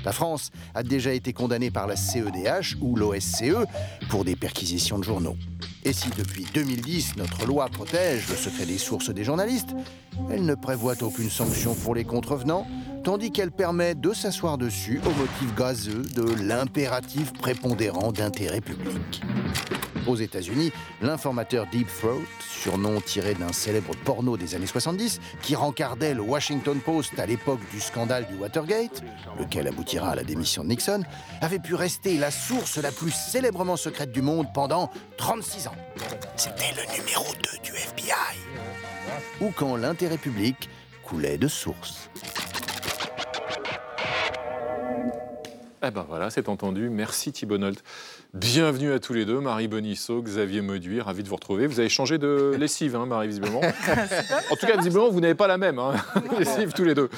[0.06, 3.66] La France a déjà été condamnée par la CEDH ou l'OSCE
[4.10, 5.36] pour des perquisitions de journaux.
[5.84, 9.76] Et si depuis 2010 notre loi protège le secret des sources des journalistes,
[10.32, 12.68] elle ne prévoit aucune sanction pour les contrevenants,
[13.04, 19.22] tandis qu'elle permet de s'asseoir dessus au motif gazeux de l'impératif prépondérant d'intérêt public.
[20.08, 26.14] Aux États-Unis, l'informateur Deep Throat, surnom tiré d'un célèbre porno des années 70, qui rencardait
[26.14, 29.04] le Washington Post à l'époque du scandale du Watergate,
[29.40, 31.04] lequel aboutira à la démission de Nixon,
[31.42, 35.76] avait pu rester la source la plus célèbrement secrète du monde pendant 36 ans.
[36.36, 38.38] C'était le numéro 2 du FBI.
[39.42, 40.70] Ou quand l'intérêt public
[41.04, 42.10] coulait de source.
[45.88, 46.90] Eh ben voilà, c'est entendu.
[46.90, 47.60] Merci Thibault.
[48.36, 51.68] Bienvenue à tous les deux, Marie Bonisseau, Xavier Mauduit, ravi de vous retrouver.
[51.68, 53.62] Vous avez changé de lessive, hein, Marie, visiblement.
[54.52, 55.94] en tout cas, visiblement, vous n'avez pas la même hein,
[56.38, 57.10] lessive tous les deux.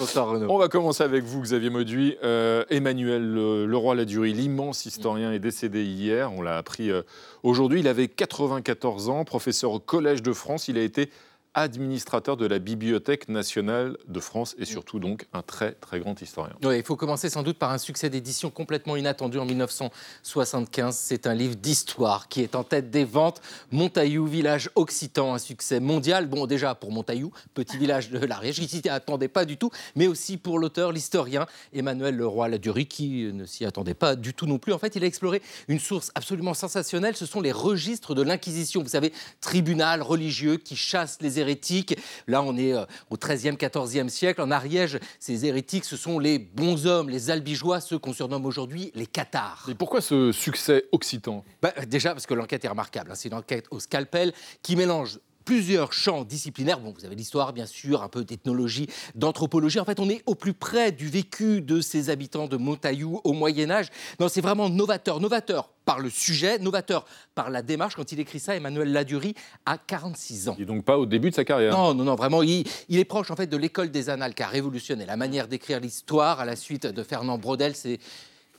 [0.47, 2.17] On va commencer avec vous, Xavier Mauduit.
[2.23, 6.31] Euh, Emmanuel Leroy-Ladurie, l'immense historien, est décédé hier.
[6.33, 7.01] On l'a appris euh,
[7.41, 7.79] aujourd'hui.
[7.79, 10.67] Il avait 94 ans, professeur au Collège de France.
[10.67, 11.09] Il a été
[11.57, 16.55] administrateur de la Bibliothèque nationale de France et surtout donc un très très grand historien.
[16.63, 20.95] Il faut commencer sans doute par un succès d'édition complètement inattendu en 1975.
[20.95, 23.41] C'est un livre d'histoire qui est en tête des ventes.
[23.71, 26.27] Montaillou, village occitan, un succès mondial.
[26.27, 29.71] Bon, déjà pour Montaillou, petit village de la région, qui s'y attendait pas du tout,
[29.95, 34.59] mais aussi pour l'auteur, l'historien Emmanuel Leroy-Ladurie, qui ne s'y attendait pas du tout non
[34.59, 34.73] plus.
[34.73, 37.15] En fait, il a exploré une source absolument sensationnelle.
[37.15, 38.83] Ce sont les registres de l'Inquisition.
[38.83, 41.97] Vous savez, tribunal religieux qui chasse les hérétiques.
[42.27, 44.41] Là, on est euh, au XIIIe, XIVe siècle.
[44.41, 48.91] En Ariège, ces hérétiques, ce sont les bons hommes, les albigeois, ceux qu'on surnomme aujourd'hui
[48.95, 49.67] les cathares.
[49.69, 51.43] Et pourquoi ce succès occitan?
[51.61, 53.11] Bah, Déjà parce que l'enquête est remarquable.
[53.11, 53.15] Hein.
[53.15, 56.81] C'est une enquête au scalpel qui mélange plusieurs champs disciplinaires.
[56.81, 59.79] Bon, vous avez l'histoire, bien sûr, un peu d'ethnologie, d'anthropologie.
[59.79, 63.31] En fait, on est au plus près du vécu de ces habitants de Montaillou au
[63.31, 63.87] Moyen Âge.
[64.19, 65.21] Non, c'est vraiment novateur.
[65.21, 67.95] Novateur par le sujet, novateur par la démarche.
[67.95, 69.35] Quand il écrit ça, Emmanuel Ladurie
[69.65, 70.55] a 46 ans.
[70.57, 71.71] Il n'est donc pas au début de sa carrière.
[71.71, 72.43] Non, non, non, vraiment.
[72.43, 75.47] Il, il est proche en fait de l'école des annales qui a révolutionné la manière
[75.47, 77.73] d'écrire l'histoire à la suite de Fernand Brodel.
[77.73, 77.99] C'est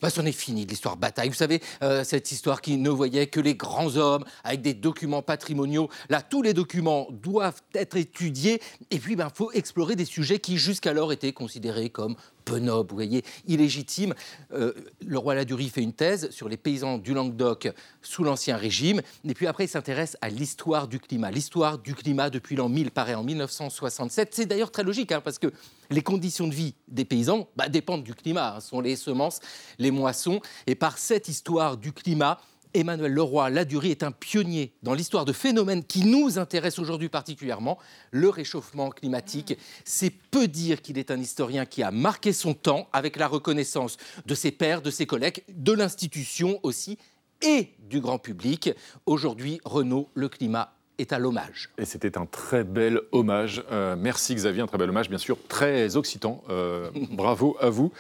[0.01, 1.29] bah, c'en est fini de l'histoire bataille.
[1.29, 5.23] Vous savez, euh, cette histoire qui ne voyait que les grands hommes avec des documents
[5.23, 5.89] patrimoniaux.
[6.09, 8.61] Là, tous les documents doivent être étudiés.
[8.91, 12.17] Et puis, il ben, faut explorer des sujets qui jusqu'alors étaient considérés comme
[12.49, 14.15] peu nobles, vous voyez, illégitimes.
[14.53, 14.73] Euh,
[15.05, 17.69] le roi Ladurie fait une thèse sur les paysans du Languedoc
[18.01, 19.03] sous l'Ancien Régime.
[19.29, 21.31] Et puis après, il s'intéresse à l'histoire du climat.
[21.31, 24.31] L'histoire du climat depuis l'an 1000, paraît en 1967.
[24.33, 25.53] C'est d'ailleurs très logique, hein, parce que
[25.91, 28.57] les conditions de vie des paysans bah, dépendent du climat.
[28.57, 28.61] Hein.
[28.61, 29.41] sont les semences,
[29.79, 30.41] les moissons.
[30.67, 32.39] Et par cette histoire du climat,
[32.75, 37.79] Emmanuel Leroy Ladurie est un pionnier dans l'histoire de phénomènes qui nous intéressent aujourd'hui particulièrement,
[38.11, 39.57] le réchauffement climatique.
[39.85, 43.97] C'est peu dire qu'il est un historien qui a marqué son temps avec la reconnaissance
[44.27, 46.99] de ses pairs, de ses collègues, de l'institution aussi
[47.43, 48.71] et du grand public.
[49.07, 51.71] Aujourd'hui, Renault, le climat est à l'hommage.
[51.79, 53.63] Et c'était un très bel hommage.
[53.71, 56.43] Euh, merci Xavier, un très bel hommage, bien sûr, très occitan.
[56.51, 57.93] Euh, bravo à vous.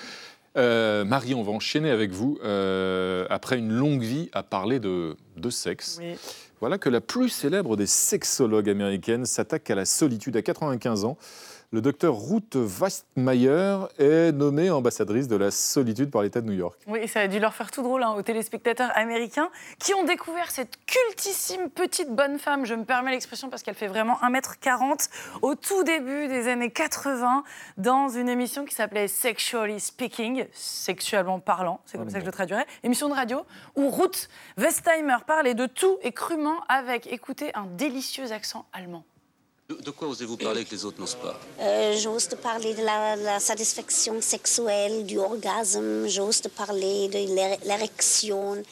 [0.59, 2.39] Euh, Marie, on va enchaîner avec vous.
[2.43, 6.01] Euh, après une longue vie à parler de, de sexe,
[6.61, 11.17] voilà que la plus célèbre des sexologues américaines s'attaque à la solitude à 95 ans
[11.71, 16.81] le docteur Ruth Westmeyer est nommée ambassadrice de la solitude par l'État de New York.
[16.87, 20.51] Oui, ça a dû leur faire tout drôle hein, aux téléspectateurs américains qui ont découvert
[20.51, 25.11] cette cultissime petite bonne femme, je me permets l'expression parce qu'elle fait vraiment 1m40,
[25.43, 27.45] au tout début des années 80,
[27.77, 32.33] dans une émission qui s'appelait Sexually Speaking, sexuellement parlant, c'est comme ça que je le
[32.33, 33.45] traduirais, émission de radio,
[33.77, 39.05] où Ruth Westheimer parlait de tout et crûment avec, écoutez, un délicieux accent allemand.
[39.69, 41.39] De, quoi osez-vous parler que les autres n'osent pas?
[41.61, 48.63] Euh, J'ose te parler de la, satisfaction sexuelle, du orgasme, j'ose te parler de l'érection.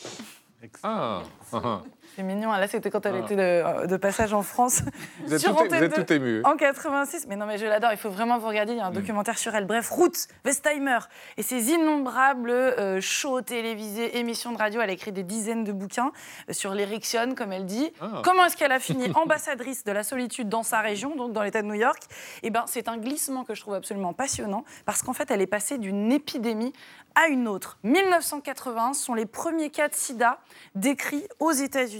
[0.82, 1.22] Ah,
[2.14, 2.50] C'est mignon.
[2.52, 3.24] Là, c'était quand elle ah.
[3.24, 4.82] était de, passage en France.
[5.26, 6.42] Vous êtes, tout, tout, ému.
[6.44, 7.26] En 86.
[7.28, 7.90] Mais non, mais je l'adore.
[7.92, 8.72] Il faut vraiment vous regarder.
[8.72, 8.94] Il y a un mm.
[8.94, 9.66] documentaire sur elle.
[9.66, 10.98] Bref, Ruth Westheimer
[11.36, 14.80] et ses innombrables euh, shows télévisés, émissions de radio.
[14.80, 16.12] Elle a écrit des dizaines de bouquins
[16.48, 17.92] euh, sur l'érection, comme elle dit.
[18.00, 18.22] Ah.
[18.24, 21.62] Comment est-ce qu'elle a fini ambassadrice de la solitude dans sa région, donc dans l'État
[21.62, 22.02] de New York?
[22.42, 25.46] Eh ben, c'est un glissement que je trouve absolument passionnant parce qu'en fait, elle est
[25.46, 26.72] passée d'une épidémie
[27.14, 27.78] à une autre.
[27.82, 30.38] 1980 sont les premiers cas de sida
[30.74, 31.95] décrits aux États-Unis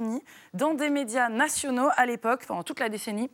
[0.55, 3.31] dans des médias nationaux à l'époque, pendant toute la décennie.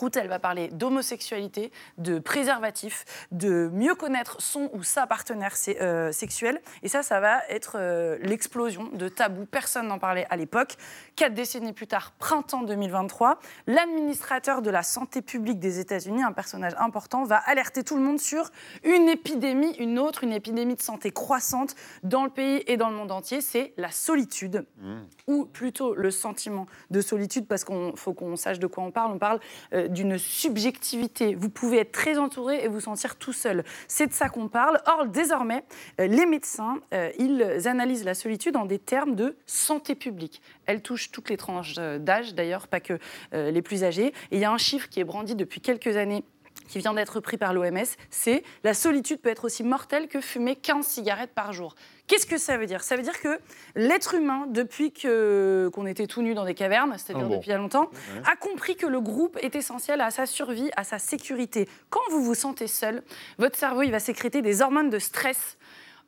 [0.00, 6.12] Ruth, elle va parler d'homosexualité, de préservatif, de mieux connaître son ou sa partenaire euh,
[6.12, 6.60] sexuel.
[6.82, 9.46] Et ça, ça va être euh, l'explosion de tabous.
[9.46, 10.74] Personne n'en parlait à l'époque.
[11.16, 13.38] Quatre décennies plus tard, printemps 2023,
[13.68, 18.18] l'administrateur de la santé publique des États-Unis, un personnage important, va alerter tout le monde
[18.18, 18.50] sur
[18.82, 22.96] une épidémie, une autre, une épidémie de santé croissante dans le pays et dans le
[22.96, 23.42] monde entier.
[23.42, 24.94] C'est la solitude, mmh.
[25.28, 29.12] ou plutôt le sentiment de solitude, parce qu'il faut qu'on sache de quoi on parle.
[29.12, 29.38] On parle
[29.72, 31.36] euh, d'une subjectivité.
[31.36, 33.62] Vous pouvez être très entouré et vous sentir tout seul.
[33.86, 34.80] C'est de ça qu'on parle.
[34.86, 35.64] Or, désormais,
[36.00, 40.42] euh, les médecins, euh, ils analysent la solitude en des termes de santé publique.
[40.66, 42.98] Elle touche toutes les tranches euh, d'âge, d'ailleurs, pas que
[43.32, 44.08] les plus âgés.
[44.30, 46.24] Et il y a un chiffre qui est brandi depuis quelques années
[46.68, 50.56] qui vient d'être pris par l'OMS, c'est la solitude peut être aussi mortelle que fumer
[50.56, 51.74] 15 cigarettes par jour.
[52.06, 52.82] Qu'est-ce que ça veut dire?
[52.82, 53.38] Ça veut dire que
[53.76, 57.54] l'être humain, depuis qu'on était tout nu dans des cavernes, c'est-à-dire ah depuis il y
[57.54, 57.90] a longtemps,
[58.30, 61.68] a compris que le groupe est essentiel à sa survie, à sa sécurité.
[61.90, 63.02] Quand vous vous sentez seul,
[63.38, 65.56] votre cerveau il va sécréter des hormones de stress.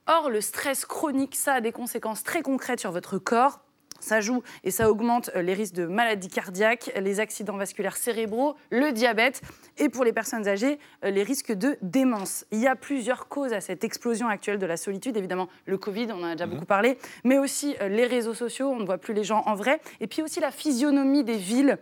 [0.07, 3.61] Or, le stress chronique, ça a des conséquences très concrètes sur votre corps,
[4.01, 8.55] ça joue et ça augmente euh, les risques de maladies cardiaques, les accidents vasculaires cérébraux,
[8.71, 9.43] le diabète
[9.79, 12.45] et pour les personnes âgées, euh, les risques de démence.
[12.53, 15.17] Il y a plusieurs causes à cette explosion actuelle de la solitude.
[15.17, 16.55] Évidemment, le Covid, on en a déjà mhm.
[16.55, 19.55] beaucoup parlé, mais aussi euh, les réseaux sociaux, on ne voit plus les gens en
[19.55, 21.79] vrai, et puis aussi la physionomie des villes.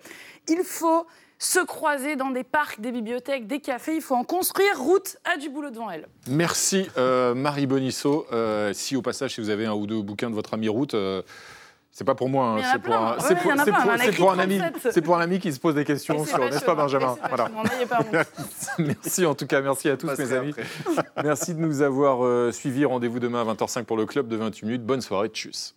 [0.49, 1.07] Il faut
[1.39, 3.97] se croiser dans des parcs, des bibliothèques, des cafés.
[3.97, 4.79] Il faut en construire.
[4.79, 6.07] Route à du boulot devant elle.
[6.29, 8.27] Merci Marie Bonisso.
[8.73, 10.95] si au passage, si vous avez un ou deux bouquins de votre ami Route,
[11.97, 13.53] c'est pas pour moi, hein, c'est pour, un, c'est pour,
[14.17, 16.75] pour, un ami, c'est pour un ami qui se pose des questions sur, n'est-ce pas
[16.75, 17.17] Benjamin?
[17.29, 17.49] Voilà.
[18.81, 20.53] merci en tout cas, merci à tous mes amis.
[21.23, 22.85] merci de nous avoir euh, suivis.
[22.85, 24.85] Rendez-vous demain à 20h05 pour le club de 28 minutes.
[24.85, 25.77] Bonne soirée, tchuss.